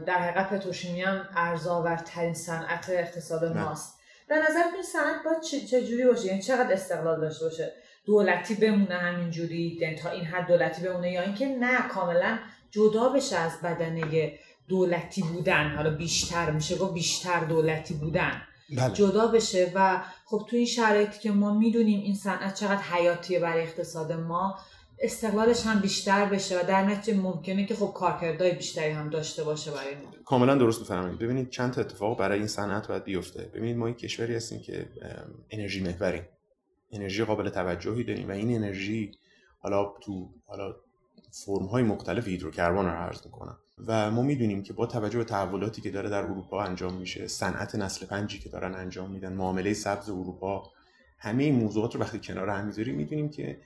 در 0.06 0.18
حقیقت 0.18 0.50
پتروشیمی 0.50 1.02
هم 1.02 1.28
ارزآورترین 1.36 2.34
صنعت 2.34 2.88
اقتصاد 2.88 3.56
ماست. 3.56 3.98
به 4.28 4.34
نظر 4.34 4.62
این 4.74 4.82
صنعت 4.82 5.24
باید 5.24 5.42
چه 5.42 6.06
باشه؟ 6.06 6.26
یعنی 6.26 6.42
چقدر 6.42 6.72
استقلال 6.72 7.20
داشته 7.20 7.44
باشه؟ 7.44 7.72
دولتی 8.06 8.54
بمونه 8.54 8.94
همینجوری 8.94 9.78
یعنی 9.80 9.96
تا 9.96 10.10
این 10.10 10.24
حد 10.24 10.48
دولتی 10.48 10.82
بمونه 10.82 11.12
یا 11.12 11.22
اینکه 11.22 11.46
نه 11.46 11.88
کاملا 11.88 12.38
جدا 12.70 13.08
بشه 13.08 13.36
از 13.36 13.60
بدنه 13.60 14.32
دولتی 14.68 15.22
بودن. 15.22 15.76
حالا 15.76 15.90
بیشتر 15.90 16.50
میشه 16.50 16.76
گفت 16.76 16.94
بیشتر 16.94 17.40
دولتی 17.44 17.94
بودن. 17.94 18.42
بله. 18.76 18.94
جدا 18.94 19.26
بشه 19.26 19.72
و 19.74 20.02
خب 20.24 20.46
تو 20.50 20.56
این 20.56 20.66
شرایطی 20.66 21.18
که 21.18 21.30
ما 21.30 21.54
می‌دونیم 21.54 22.00
این 22.00 22.14
صنعت 22.14 22.54
چقدر 22.54 22.82
حیاتیه 22.82 23.40
برای 23.40 23.62
اقتصاد 23.62 24.12
ما 24.12 24.58
استقلالش 25.00 25.66
هم 25.66 25.80
بیشتر 25.80 26.24
بشه 26.24 26.60
و 26.60 26.66
در 26.66 26.84
نتیجه 26.84 27.18
ممکنه 27.18 27.66
که 27.66 27.74
خب 27.74 27.92
کارکردهای 27.94 28.54
بیشتری 28.54 28.90
هم 28.90 29.10
داشته 29.10 29.44
باشه 29.44 29.70
برای 29.70 29.94
ما. 29.94 30.12
کاملا 30.24 30.54
درست 30.54 30.80
بفرمایید 30.80 31.18
ببینید 31.18 31.50
چند 31.50 31.72
تا 31.72 31.80
اتفاق 31.80 32.18
برای 32.18 32.38
این 32.38 32.48
صنعت 32.48 32.88
باید 32.88 33.04
بیفته. 33.04 33.42
ببینید 33.54 33.76
ما 33.76 33.90
یک 33.90 33.98
کشوری 33.98 34.34
هستیم 34.34 34.60
که 34.60 34.86
انرژی 35.50 35.82
محوریم 35.82 36.22
انرژی 36.92 37.24
قابل 37.24 37.48
توجهی 37.48 38.04
داریم 38.04 38.28
و 38.28 38.32
این 38.32 38.56
انرژی 38.56 39.12
حالا 39.58 39.92
تو 40.00 40.28
حالا 40.46 40.74
فرم 41.30 41.66
های 41.66 41.82
مختلف 41.82 42.28
هیدروکربن 42.28 42.84
رو 42.84 42.90
عرض 42.90 43.26
می‌کنم. 43.26 43.58
و 43.86 44.10
ما 44.10 44.22
می‌دونیم 44.22 44.62
که 44.62 44.72
با 44.72 44.86
توجه 44.86 45.18
به 45.18 45.24
تحولاتی 45.24 45.80
که 45.80 45.90
داره 45.90 46.08
در 46.08 46.22
اروپا 46.22 46.62
انجام 46.62 46.94
میشه 46.94 47.26
صنعت 47.26 47.74
نسل 47.74 48.06
پنجی 48.06 48.38
که 48.38 48.48
دارن 48.48 48.74
انجام 48.74 49.10
میدن 49.10 49.32
معامله 49.32 49.74
سبز 49.74 50.10
اروپا 50.10 50.62
همه 51.18 51.44
این 51.44 51.54
موضوعات 51.54 51.94
رو 51.94 52.00
وقتی 52.00 52.18
کنار 52.18 52.48
هم 52.48 52.66
می‌ذاریم 52.66 52.94
می‌دونیم 52.94 53.28
که 53.28 53.58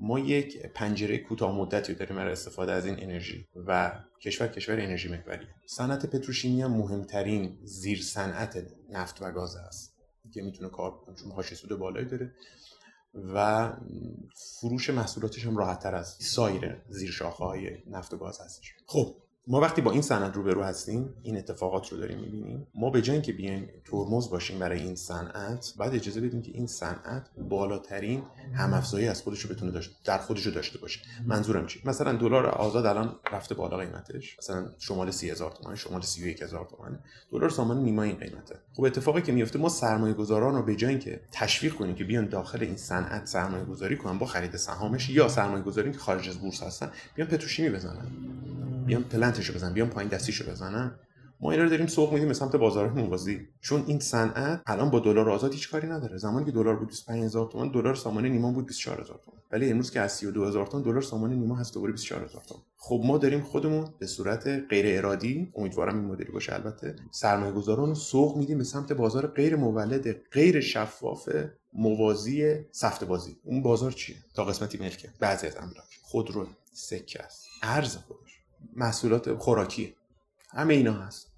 ما 0.00 0.18
یک 0.18 0.66
پنجره 0.66 1.18
کوتاه 1.18 1.56
مدتی 1.56 1.94
داریم 1.94 2.16
برای 2.16 2.32
استفاده 2.32 2.72
از 2.72 2.86
این 2.86 3.02
انرژی 3.02 3.46
و 3.66 3.92
کشور 4.22 4.48
کشور 4.48 4.74
انرژی 4.80 5.08
محوری. 5.08 5.46
صنعت 5.66 6.06
پتروشیمی 6.06 6.62
هم 6.62 6.72
مهمترین 6.72 7.58
زیر 7.62 8.02
صنعت 8.02 8.66
نفت 8.90 9.22
و 9.22 9.32
گاز 9.32 9.56
است 9.56 9.96
که 10.34 10.42
می‌تونه 10.42 10.68
کار 10.68 10.90
کنه 10.90 11.14
چون 11.16 11.32
حاشیه 11.32 11.58
سود 11.58 11.78
بالایی 11.78 12.06
داره 12.06 12.32
و 13.14 13.72
فروش 14.60 14.90
محصولاتش 14.90 15.46
هم 15.46 15.56
راحت 15.56 15.82
تر 15.82 15.94
از 15.94 16.16
سایر 16.20 16.82
زیر 16.88 17.10
شاخه 17.10 17.44
های 17.44 17.70
نفت 17.86 18.14
و 18.14 18.16
گاز 18.16 18.40
هستش. 18.40 18.74
خب 18.86 19.16
ما 19.46 19.60
وقتی 19.60 19.80
با 19.80 19.90
این 19.90 20.02
صنعت 20.02 20.36
روبرو 20.36 20.62
هستیم 20.62 21.14
این 21.22 21.36
اتفاقات 21.36 21.88
رو 21.88 21.98
داریم 21.98 22.18
می‌بینیم. 22.18 22.66
ما 22.74 22.90
به 22.90 23.02
جای 23.02 23.14
اینکه 23.14 23.32
بیایم 23.32 23.68
ترمز 23.84 24.30
باشیم 24.30 24.58
برای 24.58 24.80
این 24.80 24.96
صنعت 24.96 25.74
بعد 25.78 25.94
اجازه 25.94 26.20
بدیم 26.20 26.42
که 26.42 26.52
این 26.54 26.66
صنعت 26.66 27.30
بالاترین 27.48 28.22
هم 28.54 28.74
افزایی 28.74 29.08
از 29.08 29.22
خودش 29.22 29.40
رو 29.40 29.54
بتونه 29.54 29.70
داشت 29.70 29.90
در 30.04 30.18
خودش 30.18 30.46
رو 30.46 30.52
داشته 30.52 30.78
باشه. 30.78 31.00
منظورم 31.26 31.66
چی؟ 31.66 31.80
مثلا 31.84 32.12
دلار 32.12 32.46
آزاد 32.46 32.86
الان 32.86 33.16
رفته 33.32 33.54
بالا 33.54 33.76
قیمتش. 33.76 34.38
مثلا 34.38 34.70
شمال 34.78 35.10
30000 35.10 35.50
تومان 35.50 35.76
شمال 35.76 36.00
31000 36.00 36.66
تومان 36.70 36.98
دلار 37.32 37.50
سامان 37.50 37.82
نیمای 37.82 38.08
این 38.08 38.18
قیمته. 38.18 38.54
خب 38.72 38.84
اتفاقی 38.84 39.22
که 39.22 39.32
میفته 39.32 39.58
ما 39.58 39.68
سرمایه 39.68 40.14
گذاران 40.14 40.54
رو 40.54 40.62
به 40.62 40.76
جای 40.76 40.90
اینکه 40.90 41.20
تشویق 41.32 41.74
کنیم 41.74 41.94
که 41.94 42.04
بیان 42.04 42.28
داخل 42.28 42.62
این 42.62 42.76
صنعت 42.76 43.26
سرمایه 43.26 43.64
گذاری 43.64 43.96
کنن 43.96 44.18
با 44.18 44.26
خرید 44.26 44.56
سهامش 44.56 45.10
یا 45.10 45.28
سرمایه 45.28 45.62
گذاری 45.62 45.92
که 45.92 45.98
خارج 45.98 46.28
از 46.28 46.38
بورس 46.38 46.62
هستن 46.62 46.90
بیان 47.14 47.28
پتروشیمی 47.28 47.70
بزنن. 47.70 48.06
بیان 48.86 49.02
پلنتشو 49.02 49.54
بزنن 49.54 49.72
بیان 49.72 49.88
پایین 49.88 50.10
دستیشو 50.10 50.50
بزنن 50.50 50.98
ما 51.42 51.50
اینا 51.50 51.62
رو 51.62 51.70
داریم 51.70 51.86
سوق 51.86 52.12
میدیم 52.12 52.28
به 52.28 52.34
سمت 52.34 52.56
بازارهای 52.56 53.02
موازی. 53.02 53.48
چون 53.60 53.84
این 53.86 53.98
صنعت 53.98 54.62
الان 54.66 54.90
با 54.90 55.00
دلار 55.00 55.30
آزاد 55.30 55.52
هیچ 55.52 55.70
کاری 55.70 55.88
نداره. 55.88 56.18
زمانی 56.18 56.44
که 56.44 56.52
دلار 56.52 56.76
بود 56.76 56.90
25000 56.90 57.50
تومان 57.50 57.72
دلار 57.72 57.94
سامانه 57.94 58.28
نیما 58.28 58.52
بود 58.52 58.66
24000 58.66 59.20
تومان. 59.24 59.40
ولی 59.52 59.70
امروز 59.70 59.90
که 59.90 60.00
از 60.00 60.12
32000 60.12 60.66
تومان 60.66 60.84
دلار 60.84 61.02
سامانه 61.02 61.34
نیما 61.34 61.56
هست 61.56 61.74
دوباره 61.74 61.92
24000 61.92 62.42
تومان. 62.42 62.64
خب 62.76 63.02
ما 63.04 63.18
داریم 63.18 63.40
خودمون 63.40 63.88
به 63.98 64.06
صورت 64.06 64.46
غیر 64.46 64.98
ارادی 64.98 65.52
امیدوارم 65.56 65.96
این 65.96 66.04
مدلی 66.04 66.32
باشه 66.32 66.54
البته 66.54 66.96
سرمایه 67.10 67.52
گذاران 67.52 67.88
رو 67.88 67.94
سوق 67.94 68.36
میدیم 68.36 68.58
به 68.58 68.64
سمت 68.64 68.92
بازار 68.92 69.26
غیر 69.26 69.56
مولد 69.56 70.12
غیر 70.12 70.60
شفاف 70.60 71.28
موازی 71.72 72.54
سفت 72.70 73.04
بازی. 73.04 73.36
اون 73.44 73.62
بازار 73.62 73.92
چیه؟ 73.92 74.16
تا 74.34 74.44
قسمتی 74.44 74.78
ملکه 74.78 75.08
بعضی 75.20 75.46
از 75.46 75.56
املاک. 75.56 75.98
خودرو 76.02 76.46
سکه 76.72 77.22
است. 77.22 77.46
ارز 77.62 77.96
خودش. 77.96 78.39
محصولات 78.76 79.34
خوراکی. 79.34 79.94
همه 80.50 80.74
اینا 80.74 80.92
هست. 80.92 81.32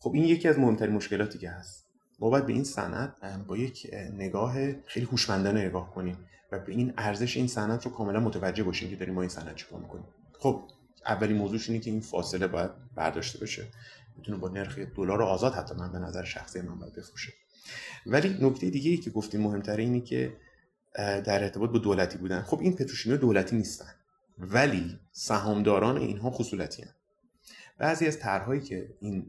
خب 0.00 0.10
این 0.14 0.24
یکی 0.24 0.48
از 0.48 0.58
مهمترین 0.58 0.94
مشکلاتی 0.94 1.38
که 1.38 1.50
هست. 1.50 1.86
ما 2.20 2.30
باید 2.30 2.46
به 2.46 2.52
این 2.52 2.64
صنعت 2.64 3.12
با 3.46 3.56
یک 3.56 3.90
نگاه 4.12 4.72
خیلی 4.72 5.06
هوشمندانه 5.06 5.66
نگاه 5.66 5.94
کنیم 5.94 6.18
و 6.52 6.58
به 6.58 6.72
این 6.72 6.94
ارزش 6.98 7.36
این 7.36 7.46
صنعت 7.46 7.86
رو 7.86 7.92
کاملا 7.92 8.20
متوجه 8.20 8.62
باشیم 8.62 8.90
که 8.90 8.96
داریم 8.96 9.14
ما 9.14 9.20
این 9.20 9.30
صنعت 9.30 9.56
چیکار 9.56 9.80
می‌کنیم. 9.80 10.04
خب 10.38 10.70
اولین 11.06 11.36
موضوعش 11.36 11.70
اینه 11.70 11.82
که 11.82 11.90
این 11.90 12.00
فاصله 12.00 12.46
باید 12.46 12.70
برداشته 12.94 13.38
بشه. 13.38 13.66
می‌تونه 14.16 14.38
با 14.38 14.48
نرخ 14.48 14.78
دلار 14.78 15.22
آزاد 15.22 15.54
حتی 15.54 15.74
من 15.74 15.92
به 15.92 15.98
نظر 15.98 16.24
شخصی 16.24 16.60
من 16.60 16.78
باید 16.78 16.94
بفروشه. 16.94 17.32
ولی 18.06 18.38
نکته 18.40 18.70
دیگه 18.70 18.90
ای 18.90 18.96
که 18.96 19.10
گفتیم 19.10 19.40
مهمتره 19.40 19.82
اینه 19.82 20.00
که 20.00 20.36
در 20.94 21.42
ارتباط 21.42 21.70
با 21.70 21.78
دولتی 21.78 22.18
بودن. 22.18 22.42
خب 22.42 22.60
این 22.60 22.76
پتروشیمی 22.76 23.18
دولتی 23.18 23.56
نیستن. 23.56 23.94
ولی 24.38 24.98
سهامداران 25.12 25.96
اینها 25.96 26.30
خصولتی 26.30 26.82
هستند. 26.82 26.94
بعضی 27.78 28.06
از 28.06 28.18
طرحهایی 28.18 28.60
که 28.60 28.88
این 29.00 29.26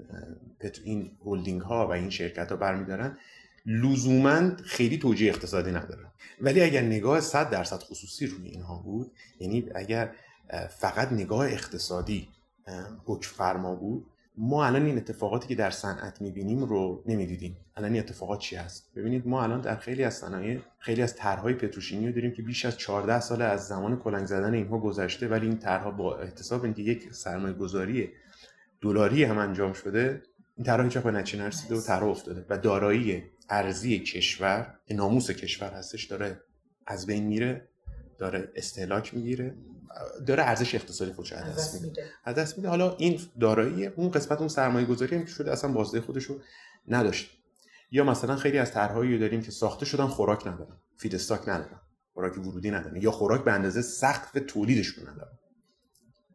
این 0.83 1.11
هلدینگ 1.25 1.61
ها 1.61 1.87
و 1.87 1.91
این 1.91 2.09
شرکت 2.09 2.49
ها 2.49 2.55
برمیدارن 2.57 3.17
لزوما 3.65 4.55
خیلی 4.55 4.97
توجیه 4.97 5.29
اقتصادی 5.29 5.71
نداره 5.71 6.05
ولی 6.41 6.61
اگر 6.61 6.81
نگاه 6.81 7.21
100 7.21 7.49
درصد 7.49 7.77
خصوصی 7.77 8.27
روی 8.27 8.47
اینها 8.47 8.77
بود 8.77 9.11
یعنی 9.39 9.69
اگر 9.75 10.15
فقط 10.69 11.11
نگاه 11.11 11.45
اقتصادی 11.45 12.27
حکم 13.05 13.35
فرما 13.35 13.75
بود 13.75 14.05
ما 14.41 14.65
الان 14.65 14.86
این 14.86 14.97
اتفاقاتی 14.97 15.47
که 15.47 15.56
در 15.56 15.71
صنعت 15.71 16.21
می‌بینیم 16.21 16.63
رو 16.63 17.04
نمی‌دیدیم. 17.06 17.58
الان 17.75 17.91
این 17.91 17.99
اتفاقات 18.04 18.39
چی 18.39 18.56
هست؟ 18.56 18.89
ببینید 18.95 19.28
ما 19.28 19.43
الان 19.43 19.62
در 19.62 19.75
خیلی 19.75 20.04
از 20.04 20.13
صنایع 20.13 20.60
خیلی 20.80 21.02
از 21.02 21.15
طرحهای 21.15 21.54
پتروشیمی 21.54 22.08
رو 22.08 22.13
داریم 22.13 22.32
که 22.32 22.41
بیش 22.41 22.65
از 22.65 22.78
14 22.78 23.19
سال 23.19 23.41
از 23.41 23.67
زمان 23.67 23.99
کلنگ 23.99 24.25
زدن 24.25 24.54
اینها 24.54 24.80
گذشته 24.80 25.28
ولی 25.28 25.47
این 25.47 25.58
طرحها 25.58 25.91
با 25.91 26.17
احتساب 26.17 26.63
اینکه 26.63 26.82
یک 26.82 27.13
سرمایه 27.13 27.54
گذاری 27.54 28.10
دلاری 28.82 29.23
هم 29.23 29.38
انجام 29.38 29.73
شده 29.73 30.21
این 30.58 30.65
طرح 30.65 30.84
هیچ 30.84 30.97
به 30.97 31.12
نتیجه 31.12 31.43
نرسیده 31.43 31.75
و 31.75 31.82
طرح 31.82 32.04
افتاده 32.04 32.45
و 32.49 32.58
دارایی 32.58 33.23
ارزی 33.49 33.99
کشور 33.99 34.75
ناموس 34.91 35.32
کشور 35.32 35.69
هستش 35.69 36.04
داره 36.04 36.41
از 36.88 37.06
بین 37.06 37.23
میره 37.23 37.67
داره 38.17 38.52
استهلاک 38.56 39.13
می‌گیره. 39.13 39.56
داره 40.28 40.43
ارزش 40.43 40.75
اقتصادی 40.75 41.13
خودش 41.13 41.34
از 41.34 41.56
دست 41.56 41.82
میده. 41.82 42.10
از 42.23 42.36
دست 42.36 42.58
میده. 42.58 42.69
حالا 42.69 42.95
این 42.95 43.21
دارایی 43.39 43.86
اون 43.86 44.12
قسمت 44.12 44.39
اون 44.39 44.47
سرمایه 44.47 44.86
گذاری 44.86 45.15
هم 45.15 45.25
که 45.25 45.32
شده 45.32 45.52
اصلا 45.52 45.71
بازده 45.71 46.02
خودش 46.02 46.23
رو 46.23 46.36
نداشت. 46.88 47.39
یا 47.91 48.04
مثلا 48.04 48.36
خیلی 48.36 48.58
از 48.58 48.71
طرحهایی 48.71 49.19
داریم 49.19 49.41
که 49.41 49.52
ساخته 49.52 49.86
شدن 49.86 50.08
خوراک 50.08 50.47
ندارن 50.47 50.78
feedstock 50.97 51.41
ندارن 51.41 51.80
خوراک 52.13 52.38
ورودی 52.38 52.71
ندارن 52.71 52.95
یا 52.95 53.12
خوراک 53.12 53.43
به 53.43 53.52
اندازه 53.52 53.82
سقف 53.82 54.38
تولیدشون 54.47 55.10
ندارن. 55.10 55.39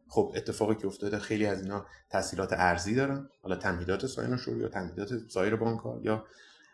خب 0.07 0.33
اتفاقی 0.35 0.75
که 0.75 0.87
افتاده 0.87 1.19
خیلی 1.19 1.45
از 1.45 1.61
اینا 1.61 1.85
تسهیلات 2.09 2.53
ارزی 2.53 2.95
دارن. 2.95 3.29
حالا 3.41 3.55
تمهیدات 3.55 4.05
سایر 4.05 4.37
شروع 4.37 4.61
یا 4.61 4.69
تمهیدات 4.69 5.09
سایر 5.29 5.55
بانک 5.55 5.81
یا 6.03 6.25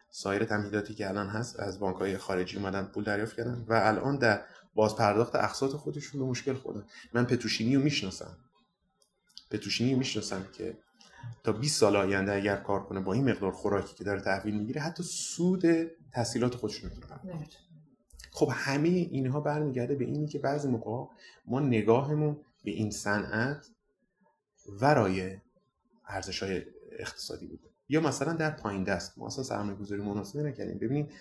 سایر 0.10 0.46
تمهیداتی 0.46 0.94
که 0.94 1.10
الان 1.10 1.28
هست 1.28 1.60
از 1.60 1.80
بانک 1.80 1.98
های 1.98 2.18
خارجی 2.18 2.58
اومدن 2.58 2.84
پول 2.84 3.04
دریافت 3.04 3.36
کردن. 3.36 3.66
و 3.68 3.74
الان 3.74 4.18
در 4.18 4.42
باز 4.76 4.96
پرداخت 4.96 5.36
اقساط 5.36 5.72
خودشون 5.72 6.22
به 6.22 6.28
مشکل 6.28 6.54
خوردن. 6.54 6.86
من 7.14 7.26
پتروشیمی 7.26 7.76
رو 7.76 7.82
می‌شناسم. 7.82 8.38
پتروشیمی 9.52 9.92
رو 9.92 9.98
می‌شناسم 9.98 10.48
که 10.54 10.78
تا 11.44 11.52
20 11.52 11.80
سال 11.80 11.96
آینده 11.96 12.34
اگر 12.34 12.56
کار 12.56 12.84
کنه 12.84 13.00
با 13.00 13.14
این 13.14 13.30
مقدار 13.30 13.52
خوراکی 13.52 13.96
که 13.96 14.04
داره 14.04 14.22
تحویل 14.22 14.56
می‌گیره 14.56 14.82
حتی 14.82 15.04
سود 15.04 15.64
تحصیلات 16.12 16.56
خودش 16.56 16.84
می‌تونه 16.84 17.08
خب 18.32 18.50
همه 18.54 18.90
اینها 18.90 19.40
برمیگرده 19.40 19.96
به 19.96 20.06
اینی 20.06 20.28
که 20.28 20.40
بعضی 20.40 20.68
موقع 20.68 21.14
ما 21.46 21.60
نگاهمون 21.60 22.38
به 22.64 22.72
این 22.72 22.92
صنعت 22.92 23.68
ورای 24.82 25.38
ارزش 26.08 26.44
های 26.44 26.62
اقتصادی 27.00 27.48
بوده. 27.48 27.70
یا 27.90 28.02
مثلا 28.02 28.34
در 28.34 28.52
پایین 28.52 28.84
دست 28.84 29.18
ما. 29.18 29.28
اصلا 29.28 29.44
سرمایه 29.44 29.78
گذاری 29.78 30.02
مناسبه 30.02 30.44
نکردیم. 30.44 30.78
ببینید 30.78 31.12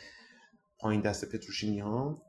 پایین 0.79 1.01
دست 1.01 1.25
پتروشیمی 1.25 1.81
ها 1.81 2.23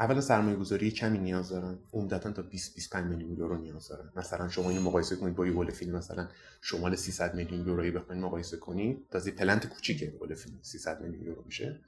اولا 0.00 0.20
سرمایه 0.20 0.56
گذاری 0.56 0.90
کمی 0.90 1.18
نیاز 1.18 1.48
دارن. 1.48 1.78
عمدتا 1.92 2.30
تا 2.32 2.42
20 2.42 2.74
25 2.74 3.06
میلیون 3.06 3.36
یورو 3.36 3.58
نیاز 3.58 3.88
دارن. 3.88 4.12
مثلا 4.16 4.48
شما 4.48 4.70
اینو 4.70 4.82
مقایسه 4.82 5.16
کنید 5.16 5.34
با 5.34 5.46
یه 5.46 5.70
الفین 5.70 5.96
مثلا 5.96 6.28
شمال 6.62 6.96
300 6.96 7.34
میلیون 7.34 7.66
یورویی 7.66 7.90
بخواید 7.90 8.22
مقایسه 8.22 8.56
کنید 8.56 9.06
تازه 9.10 9.30
plant 9.30 9.66
کوچیکه 9.66 10.06
الفین. 10.20 10.58
300 10.62 11.00
میلیون 11.00 11.24
یورو 11.24 11.42
میشه. 11.46 11.80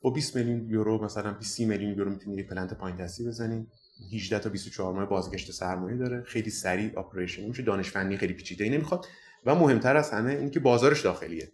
با 0.00 0.10
20 0.10 0.36
میلیون 0.36 0.70
یورو 0.70 1.04
مثلا 1.04 1.32
20 1.32 1.60
میلیون 1.60 1.98
یورو 1.98 2.10
می‌تونید 2.10 2.38
یه 2.38 2.44
plant 2.44 2.74
پایین 2.74 2.96
دستی 2.96 3.26
بزنید. 3.26 3.68
18 4.14 4.38
تا 4.38 4.50
24 4.50 4.94
ماه 4.94 5.06
بازگشت 5.06 5.50
سرمایه 5.50 5.96
داره. 5.96 6.22
خیلی 6.22 6.50
سریع 6.50 6.98
operation 6.98 7.48
میشه. 7.48 7.62
دانش 7.62 7.90
فنی 7.90 8.16
خیلی 8.16 8.32
پیچیده 8.32 8.64
ای 8.64 8.70
نمی‌خواد. 8.70 9.06
و 9.46 9.54
مهمتر 9.54 9.96
از 9.96 10.10
همه 10.10 10.32
اینکه 10.32 10.60
بازارش 10.60 11.02
داخلیه. 11.02 11.52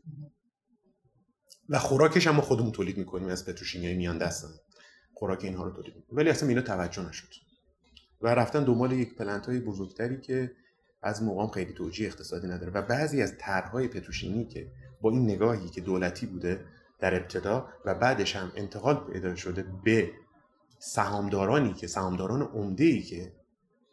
و 1.69 1.79
خوراکش 1.79 2.27
هم 2.27 2.41
خودمون 2.41 2.73
تولید 2.73 2.99
می‌کنیم. 2.99 3.29
از 3.29 3.47
پتروشیمیای 3.47 3.95
میان 3.95 4.19
دستن 4.19 4.49
خوراک 5.21 5.45
اینها 5.45 5.65
رو 5.65 5.71
تولید 5.71 5.95
ولی 6.13 6.31
اصلا 6.31 6.49
اینا 6.49 6.63
توجه 6.63 7.09
نشد. 7.09 7.29
و 8.23 8.29
رفتن 8.35 8.65
دنبال 8.65 8.93
یک 8.93 9.15
پلنت 9.15 9.47
های 9.47 9.61
بزرگتری 9.61 10.21
که 10.21 10.53
از 11.03 11.23
مقام 11.23 11.51
خیلی 11.51 11.73
توجیه 11.73 12.07
اقتصادی 12.07 12.47
نداره. 12.47 12.73
و 12.73 12.83
بعضی 12.83 13.23
از 13.23 13.35
طرحهای 13.39 13.89
پتروشیمی 13.89 14.47
که 14.49 14.73
با 15.01 15.11
این 15.11 15.25
نگاهی 15.25 15.69
که 15.69 15.81
دولتی 15.81 16.27
بوده 16.27 16.65
در 16.99 17.15
ابتدا 17.15 17.69
و 17.85 17.95
بعدش 17.95 18.37
هم 18.37 18.53
انتقال 18.57 19.13
پیدا 19.13 19.35
شده 19.35 19.65
به 19.85 20.11
سهامدارانی 20.79 21.73
که 21.73 21.87
سهامداران 21.87 22.43
عمده 22.43 22.85
ای 22.85 23.03
که 23.03 23.33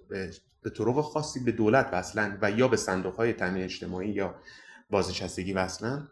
به, 0.10 0.32
به 0.62 0.70
طرق 0.70 1.02
خاصی 1.02 1.40
به 1.40 1.52
دولت 1.52 1.90
وصلن 1.94 2.38
و 2.42 2.52
یا 2.52 2.68
به 2.68 2.78
صندوق 2.78 3.16
های 3.16 3.34
تامین 3.34 3.64
اجتماعی 3.64 4.10
یا 4.10 4.36
بازنشستگی 4.90 5.54
وصلن 5.54 6.08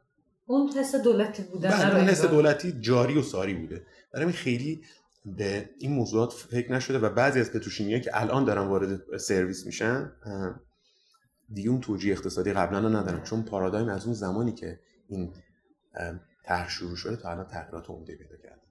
اون 0.46 0.72
حس 0.72 0.96
دولتی 0.96 1.44
بوده 1.44 1.68
بله 1.68 1.96
اون 1.96 2.10
حس 2.10 2.26
دولتی 2.26 2.72
جاری 2.72 3.18
و 3.18 3.22
ساری 3.22 3.54
بوده. 3.54 3.86
برای 4.14 4.32
خیلی 4.32 4.82
به 5.26 5.70
این 5.80 5.92
موضوعات 5.92 6.34
فکر 6.34 6.72
نشده 6.72 7.00
و 7.00 7.10
بعضی 7.10 7.40
از 7.40 7.52
پتروشیمی 7.52 8.02
که 8.02 8.22
الان 8.22 8.46
دارن 8.46 8.68
وارد 8.68 9.18
سرویس 9.18 9.66
میشن 9.66 10.12
دیگه 11.54 11.70
اون 11.70 11.82
توجیه 11.82 12.14
اقتصادی 12.14 12.54
قبلا 12.54 12.80
رو 12.80 12.90
ندارن. 12.90 13.24
چون 13.24 13.44
پارادایم 13.44 13.90
از 13.90 14.06
اون 14.06 14.14
زمانی 14.14 14.54
که 14.54 14.80
این 15.08 15.34
طرح 16.44 16.70
شروع 16.70 16.96
شده 16.96 17.16
تا 17.16 17.32
الان 17.32 17.48
تغییرات 17.48 17.90
عمده 17.90 18.16
پیدا 18.16 18.38
کرده. 18.38 18.65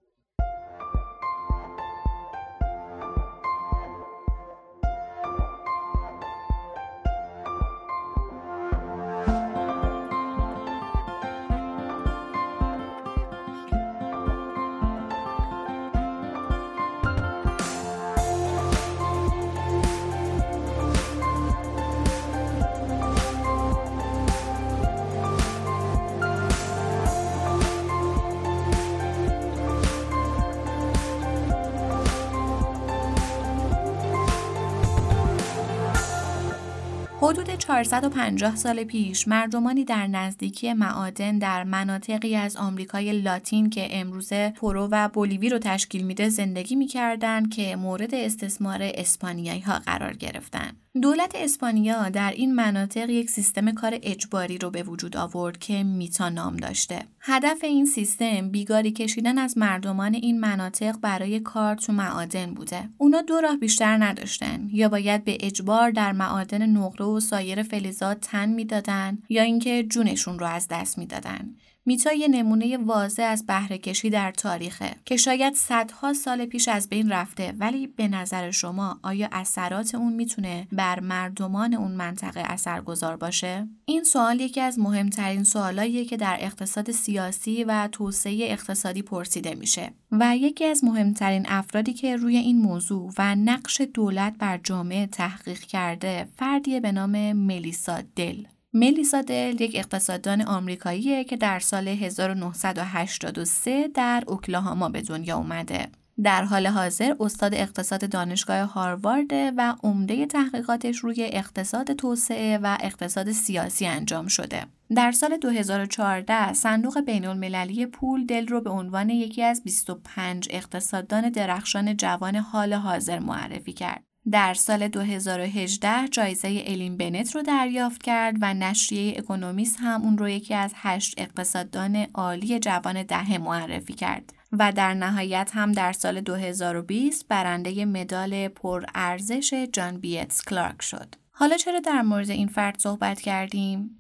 450 37.83 38.57
سال 38.57 38.85
پیش 38.85 39.29
مردمانی 39.29 39.85
در 39.85 40.07
نزدیکی 40.07 40.73
معادن 40.73 41.39
در 41.39 41.65
مناطقی 41.65 42.37
از 42.37 42.57
آمریکای 42.57 43.21
لاتین 43.21 43.71
که 43.71 43.89
امروزه 43.91 44.51
پرو 44.57 44.89
و 44.93 45.09
بولیوی 45.09 45.49
رو 45.49 45.59
تشکیل 45.59 46.03
میده 46.03 46.29
زندگی 46.29 46.77
می‌کردند 46.77 47.55
که 47.55 47.77
مورد 47.77 48.15
استثمار 48.15 48.79
اسپانیایی 48.83 49.61
ها 49.61 49.79
قرار 49.79 50.13
گرفتن. 50.13 50.73
دولت 51.03 51.33
اسپانیا 51.35 52.09
در 52.09 52.31
این 52.31 52.55
مناطق 52.55 53.11
یک 53.11 53.31
سیستم 53.31 53.73
کار 53.73 53.99
اجباری 54.03 54.59
رو 54.59 54.71
به 54.71 54.83
وجود 54.83 55.17
آورد 55.17 55.59
که 55.59 55.83
میتا 55.83 56.29
نام 56.29 56.57
داشته. 56.57 56.99
هدف 57.21 57.65
این 57.65 57.87
سیستم 57.87 58.49
بیگاری 58.49 58.93
کشیدن 58.93 59.39
از 59.39 59.59
مردمان 59.59 60.15
این 60.15 60.41
مناطق 60.41 60.97
برای 61.01 61.41
کار 61.41 61.75
تو 61.75 61.93
معادن 61.93 62.55
بوده. 62.55 62.89
اونا 62.99 63.23
دو 63.23 63.41
راه 63.41 63.57
بیشتر 63.57 64.05
نداشتن 64.05 64.69
یا 64.73 64.89
باید 64.89 65.25
به 65.25 65.39
اجبار 65.41 65.91
در 65.91 66.13
معادن 66.13 66.67
نقره 66.67 67.07
و 67.07 67.21
سایر 67.21 67.63
فلزات 67.65 68.21
تن 68.21 68.49
می‌دادن 68.49 69.19
یا 69.29 69.43
اینکه 69.43 69.83
جونشون 69.83 70.39
رو 70.39 70.47
از 70.47 70.69
دست 70.69 70.99
می‌دادن. 70.99 71.55
میتا 71.87 72.13
یه 72.13 72.29
نمونه 72.29 72.77
واضح 72.77 73.23
از 73.23 73.47
بهره 73.47 73.79
در 74.13 74.31
تاریخه 74.31 74.91
که 75.05 75.17
شاید 75.17 75.55
صدها 75.55 76.13
سال 76.13 76.47
پیش 76.47 76.69
از 76.69 76.89
بین 76.89 77.13
رفته 77.13 77.55
ولی 77.59 77.87
به 77.87 78.09
نظر 78.09 78.51
شما 78.51 79.01
آیا 79.03 79.29
اثرات 79.33 79.95
اون 79.95 80.13
می‌تونه 80.13 80.69
بر 80.73 81.01
مردمان 81.01 81.75
اون 81.75 81.93
منطقه 81.93 82.41
اثرگذار 82.41 83.17
باشه؟ 83.17 83.69
این 83.85 84.05
سوال 84.05 84.41
یکی 84.41 84.61
از 84.61 84.79
مهمترین 84.79 85.45
سوالاییه 85.45 86.05
که 86.05 86.17
در 86.17 86.37
اقتصاد 86.41 86.91
سیاسی 86.91 87.65
و 87.65 87.89
توسعه 87.93 88.53
اقتصادی 88.53 89.03
پرسیده 89.03 89.55
میشه 89.55 89.93
و 90.13 90.37
یکی 90.37 90.65
از 90.65 90.85
مهمترین 90.85 91.47
افرادی 91.49 91.93
که 91.93 92.17
روی 92.17 92.37
این 92.37 92.59
موضوع 92.59 93.13
و 93.19 93.35
نقش 93.35 93.81
دولت 93.81 94.35
بر 94.39 94.59
جامعه 94.59 95.07
تحقیق 95.07 95.59
کرده 95.59 96.29
فردی 96.37 96.81
به 96.81 96.93
نام 96.93 97.33
ملیسا 97.33 98.03
دل 98.17 98.45
ملیسا 98.77 99.23
دل 99.23 99.61
یک 99.61 99.73
اقتصاددان 99.75 100.43
آمریکاییه 100.43 101.25
که 101.25 101.37
در 101.37 101.59
سال 101.59 101.89
1983 101.89 103.89
در 103.89 104.25
اوکلاهاما 104.27 104.89
به 104.89 105.03
دنیا 105.03 105.37
اومده. 105.37 105.89
در 106.23 106.45
حال 106.45 106.67
حاضر 106.67 107.15
استاد 107.21 107.55
اقتصاد 107.55 108.11
دانشگاه 108.11 108.59
هاروارد 108.59 109.33
و 109.33 109.75
عمده 109.83 110.27
تحقیقاتش 110.27 110.99
روی 110.99 111.29
اقتصاد 111.33 111.93
توسعه 111.93 112.59
و 112.59 112.79
اقتصاد 112.81 113.33
سیاسی 113.33 113.87
انجام 113.87 114.27
شده. 114.27 114.67
در 114.95 115.13
سال 115.13 115.37
2014 115.37 116.53
صندوق 116.53 117.01
بین 117.01 117.27
المللی 117.27 117.87
پول 117.87 118.27
دل 118.27 118.47
رو 118.47 118.61
به 118.61 118.71
عنوان 118.71 119.11
یکی 119.11 119.43
از 119.43 119.63
25 119.65 120.49
اقتصاددان 120.51 121.29
درخشان 121.29 121.97
جوان 121.97 122.37
حال 122.37 122.73
حاضر 122.73 123.19
معرفی 123.19 123.73
کرد. 123.73 124.14
در 124.31 124.55
سال 124.55 124.89
2018 124.89 126.09
جایزه 126.09 126.63
الین 126.67 126.97
بنت 126.97 127.35
رو 127.35 127.43
دریافت 127.43 128.03
کرد 128.03 128.37
و 128.41 128.55
نشریه 128.55 129.19
اکونومیست 129.19 129.77
هم 129.81 130.03
اون 130.03 130.19
رو 130.19 130.29
یکی 130.29 130.55
از 130.55 130.73
هشت 130.75 131.15
اقتصاددان 131.19 132.07
عالی 132.15 132.59
جوان 132.59 133.03
دهه 133.03 133.39
معرفی 133.39 133.93
کرد 133.93 134.33
و 134.53 134.73
در 134.73 134.95
نهایت 134.95 135.51
هم 135.55 135.73
در 135.73 135.93
سال 135.93 136.21
2020 136.21 137.29
برنده 137.29 137.85
مدال 137.85 138.49
پرارزش 138.49 139.55
جان 139.73 139.99
بیتس 139.99 140.45
کلارک 140.45 140.83
شد. 140.83 141.15
حالا 141.31 141.57
چرا 141.57 141.81
در 141.81 142.03
مورد 142.03 142.31
این 142.31 142.49
فرد 142.49 142.79
صحبت 142.79 143.21
کردیم؟ 143.21 143.99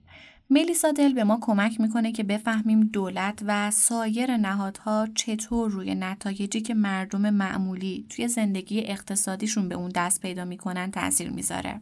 ملیسا 0.50 0.92
دل 0.92 1.12
به 1.12 1.24
ما 1.24 1.38
کمک 1.40 1.80
می‌کنه 1.80 2.12
که 2.12 2.22
بفهمیم 2.22 2.80
دولت 2.80 3.42
و 3.46 3.70
سایر 3.70 4.36
نهادها 4.36 5.08
چطور 5.14 5.70
روی 5.70 5.94
نتایجی 5.94 6.60
که 6.60 6.74
مردم 6.74 7.30
معمولی 7.30 8.06
توی 8.10 8.28
زندگی 8.28 8.80
اقتصادیشون 8.80 9.68
به 9.68 9.74
اون 9.74 9.90
دست 9.94 10.20
پیدا 10.20 10.44
می‌کنن 10.44 10.90
تاثیر 10.90 11.30
می‌ذاره. 11.30 11.80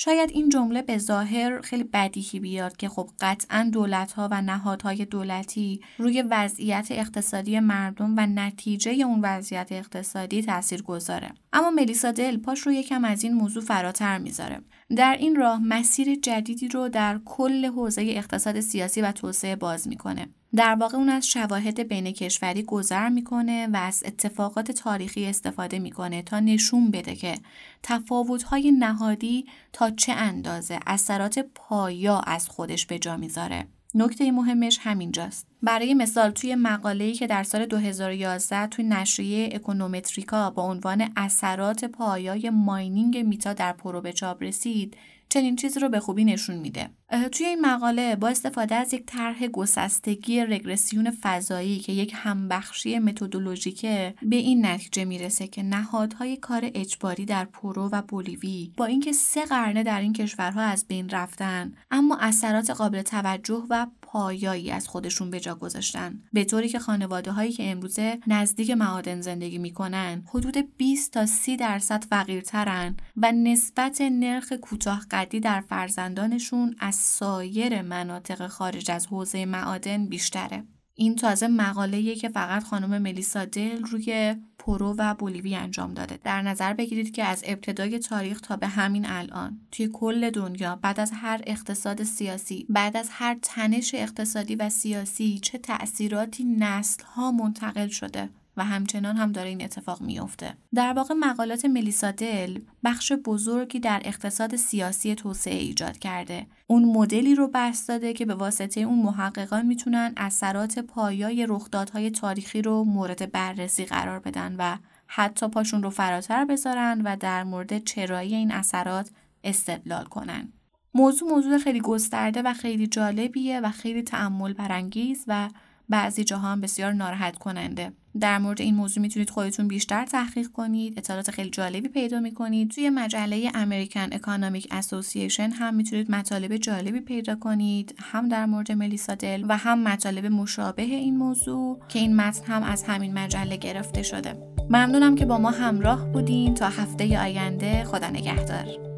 شاید 0.00 0.30
این 0.30 0.48
جمله 0.48 0.82
به 0.82 0.98
ظاهر 0.98 1.60
خیلی 1.60 1.84
بدیهی 1.84 2.40
بیاد 2.40 2.76
که 2.76 2.88
خب 2.88 3.10
قطعا 3.20 3.70
دولت 3.72 4.12
ها 4.12 4.28
و 4.30 4.42
نهادهای 4.42 5.04
دولتی 5.04 5.80
روی 5.98 6.22
وضعیت 6.22 6.88
اقتصادی 6.90 7.60
مردم 7.60 8.14
و 8.16 8.26
نتیجه 8.26 8.92
اون 8.92 9.20
وضعیت 9.22 9.68
اقتصادی 9.70 10.42
تاثیر 10.42 10.82
گذاره 10.82 11.30
اما 11.52 11.70
ملیسا 11.70 12.12
دل 12.12 12.36
پاش 12.36 12.60
رو 12.60 12.72
یکم 12.72 13.04
از 13.04 13.24
این 13.24 13.32
موضوع 13.32 13.62
فراتر 13.62 14.18
می‌ذاره. 14.18 14.60
در 14.96 15.16
این 15.20 15.36
راه 15.36 15.62
مسیر 15.62 16.14
جدیدی 16.14 16.68
رو 16.68 16.88
در 16.88 17.20
کل 17.24 17.66
حوزه 17.66 18.02
اقتصاد 18.02 18.60
سیاسی 18.60 19.00
و 19.00 19.12
توسعه 19.12 19.56
باز 19.56 19.88
می‌کنه. 19.88 20.28
در 20.56 20.74
واقع 20.74 20.96
اون 20.96 21.08
از 21.08 21.26
شواهد 21.26 21.88
بین 21.88 22.12
کشوری 22.12 22.62
گذر 22.62 23.08
می‌کنه 23.08 23.66
و 23.66 23.76
از 23.76 24.02
اتفاقات 24.06 24.70
تاریخی 24.72 25.26
استفاده 25.26 25.78
می‌کنه 25.78 26.22
تا 26.22 26.40
نشون 26.40 26.90
بده 26.90 27.14
که 27.14 27.34
تفاوت‌های 27.82 28.72
نهادی 28.72 29.46
تا 29.72 29.90
چه 29.90 30.12
اندازه 30.12 30.80
اثرات 30.86 31.38
پایا 31.54 32.18
از 32.18 32.48
خودش 32.48 32.86
به 32.86 32.98
جا 32.98 33.16
می‌ذاره. 33.16 33.66
نکته 33.94 34.32
مهمش 34.32 34.78
همینجاست. 34.82 35.47
برای 35.62 35.94
مثال 35.94 36.30
توی 36.30 36.54
مقاله‌ای 36.54 37.12
که 37.12 37.26
در 37.26 37.42
سال 37.42 37.66
2011 37.66 38.66
توی 38.66 38.84
نشریه 38.84 39.50
اکونومتریکا 39.52 40.50
با 40.50 40.62
عنوان 40.62 41.12
اثرات 41.16 41.84
پایای 41.84 42.50
ماینینگ 42.50 43.18
میتا 43.18 43.52
در 43.52 43.72
پرو 43.72 44.00
به 44.00 44.12
چاپ 44.12 44.42
رسید 44.42 44.96
چنین 45.28 45.56
چیزی 45.56 45.80
رو 45.80 45.88
به 45.88 46.00
خوبی 46.00 46.24
نشون 46.24 46.56
میده. 46.56 46.90
توی 47.32 47.46
این 47.46 47.60
مقاله 47.60 48.16
با 48.16 48.28
استفاده 48.28 48.74
از 48.74 48.94
یک 48.94 49.06
طرح 49.06 49.46
گسستگی 49.46 50.40
رگرسیون 50.40 51.10
فضایی 51.22 51.78
که 51.78 51.92
یک 51.92 52.12
همبخشی 52.16 52.98
متدولوژیکه 52.98 54.14
به 54.22 54.36
این 54.36 54.66
نتیجه 54.66 55.04
می‌رسه 55.04 55.46
که 55.46 55.62
نهادهای 55.62 56.36
کار 56.36 56.70
اجباری 56.74 57.24
در 57.24 57.44
پرو 57.44 57.88
و 57.92 58.02
بولیوی 58.02 58.72
با 58.76 58.84
اینکه 58.84 59.12
سه 59.12 59.44
قرنه 59.44 59.82
در 59.82 60.00
این 60.00 60.12
کشورها 60.12 60.60
از 60.60 60.86
بین 60.88 61.08
رفتن 61.08 61.72
اما 61.90 62.18
اثرات 62.20 62.70
قابل 62.70 63.02
توجه 63.02 63.66
و 63.70 63.86
پایایی 64.10 64.70
از 64.70 64.88
خودشون 64.88 65.30
به 65.30 65.40
جا 65.40 65.54
گذاشتن. 65.54 66.20
به 66.32 66.44
طوری 66.44 66.68
که 66.68 66.78
خانواده 66.78 67.32
هایی 67.32 67.52
که 67.52 67.70
امروزه 67.70 68.18
نزدیک 68.26 68.70
معادن 68.70 69.20
زندگی 69.20 69.58
می‌کنن 69.58 70.22
حدود 70.26 70.76
20 70.76 71.12
تا 71.12 71.26
30 71.26 71.56
درصد 71.56 72.04
فقیرترن 72.04 72.96
و 73.16 73.32
نسبت 73.32 74.00
نرخ 74.00 74.52
کوتاه 74.52 75.06
قدی 75.10 75.40
در 75.40 75.60
فرزندانشون 75.60 76.76
از 76.78 76.94
سایر 76.94 77.82
مناطق 77.82 78.46
خارج 78.46 78.90
از 78.90 79.06
حوزه 79.06 79.44
معادن 79.44 80.06
بیشتره. 80.06 80.64
این 81.00 81.16
تازه 81.16 81.48
مقاله 81.48 82.14
که 82.14 82.28
فقط 82.28 82.64
خانم 82.64 83.02
ملیسا 83.02 83.44
دل 83.44 83.82
روی 83.82 84.36
پرو 84.58 84.94
و 84.98 85.14
بولیوی 85.14 85.54
انجام 85.54 85.94
داده. 85.94 86.18
در 86.24 86.42
نظر 86.42 86.72
بگیرید 86.72 87.12
که 87.12 87.24
از 87.24 87.42
ابتدای 87.46 87.98
تاریخ 87.98 88.40
تا 88.40 88.56
به 88.56 88.66
همین 88.66 89.06
الان 89.06 89.60
توی 89.72 89.90
کل 89.92 90.30
دنیا 90.30 90.76
بعد 90.76 91.00
از 91.00 91.10
هر 91.14 91.40
اقتصاد 91.46 92.02
سیاسی 92.02 92.66
بعد 92.68 92.96
از 92.96 93.08
هر 93.12 93.38
تنش 93.42 93.94
اقتصادی 93.94 94.56
و 94.56 94.68
سیاسی 94.68 95.38
چه 95.38 95.58
تأثیراتی 95.58 96.44
نسل 96.44 97.04
ها 97.04 97.32
منتقل 97.32 97.88
شده؟ 97.88 98.28
و 98.58 98.64
همچنان 98.64 99.16
هم 99.16 99.32
داره 99.32 99.48
این 99.48 99.64
اتفاق 99.64 100.00
میافته. 100.00 100.54
در 100.74 100.92
واقع 100.92 101.14
مقالات 101.14 101.64
ملیسا 101.64 102.10
دل 102.10 102.58
بخش 102.84 103.12
بزرگی 103.12 103.80
در 103.80 104.02
اقتصاد 104.04 104.56
سیاسی 104.56 105.14
توسعه 105.14 105.58
ایجاد 105.58 105.98
کرده. 105.98 106.46
اون 106.66 106.84
مدلی 106.84 107.34
رو 107.34 107.50
بست 107.54 107.88
داده 107.88 108.12
که 108.12 108.26
به 108.26 108.34
واسطه 108.34 108.80
اون 108.80 109.02
محققان 109.02 109.66
می‌تونن 109.66 110.12
اثرات 110.16 110.78
پایای 110.78 111.46
رخدادهای 111.48 112.10
تاریخی 112.10 112.62
رو 112.62 112.84
مورد 112.84 113.32
بررسی 113.32 113.84
قرار 113.84 114.18
بدن 114.18 114.56
و 114.58 114.76
حتی 115.06 115.48
پاشون 115.48 115.82
رو 115.82 115.90
فراتر 115.90 116.44
بذارن 116.44 117.02
و 117.04 117.16
در 117.16 117.44
مورد 117.44 117.84
چرایی 117.84 118.34
این 118.34 118.52
اثرات 118.52 119.10
استدلال 119.44 120.04
کنن. 120.04 120.52
موضوع 120.94 121.30
موضوع 121.30 121.58
خیلی 121.58 121.80
گسترده 121.80 122.42
و 122.42 122.54
خیلی 122.54 122.86
جالبیه 122.86 123.60
و 123.60 123.70
خیلی 123.70 124.02
تعمل 124.02 124.52
برانگیز 124.52 125.24
و 125.26 125.48
بعضی 125.88 126.24
جاها 126.24 126.52
هم 126.52 126.60
بسیار 126.60 126.92
ناراحت 126.92 127.38
کننده 127.38 127.92
در 128.20 128.38
مورد 128.38 128.60
این 128.60 128.74
موضوع 128.74 129.02
می‌تونید 129.02 129.30
خودتون 129.30 129.68
بیشتر 129.68 130.04
تحقیق 130.04 130.46
کنید. 130.46 130.98
اطلاعات 130.98 131.30
خیلی 131.30 131.50
جالبی 131.50 131.88
پیدا 131.88 132.20
می‌کنید. 132.20 132.70
توی 132.70 132.90
مجله 132.90 133.50
امریکن 133.54 134.08
اکانومیک 134.12 134.68
اسوسییشن 134.70 135.50
هم 135.50 135.74
می‌تونید 135.74 136.10
مطالب 136.10 136.56
جالبی 136.56 137.00
پیدا 137.00 137.34
کنید. 137.34 137.94
هم 137.98 138.28
در 138.28 138.46
مورد 138.46 138.72
ملیسا 138.72 139.14
دل 139.14 139.44
و 139.48 139.56
هم 139.56 139.82
مطالب 139.82 140.26
مشابه 140.26 140.82
این 140.82 141.16
موضوع 141.16 141.80
که 141.88 141.98
این 141.98 142.16
متن 142.16 142.52
هم 142.52 142.62
از 142.62 142.82
همین 142.82 143.18
مجله 143.18 143.56
گرفته 143.56 144.02
شده. 144.02 144.34
ممنونم 144.70 145.14
که 145.14 145.26
با 145.26 145.38
ما 145.38 145.50
همراه 145.50 146.12
بودین. 146.12 146.54
تا 146.54 146.68
هفته 146.68 147.20
آینده 147.20 147.84
خدا 147.84 148.10
نگهدار. 148.10 148.97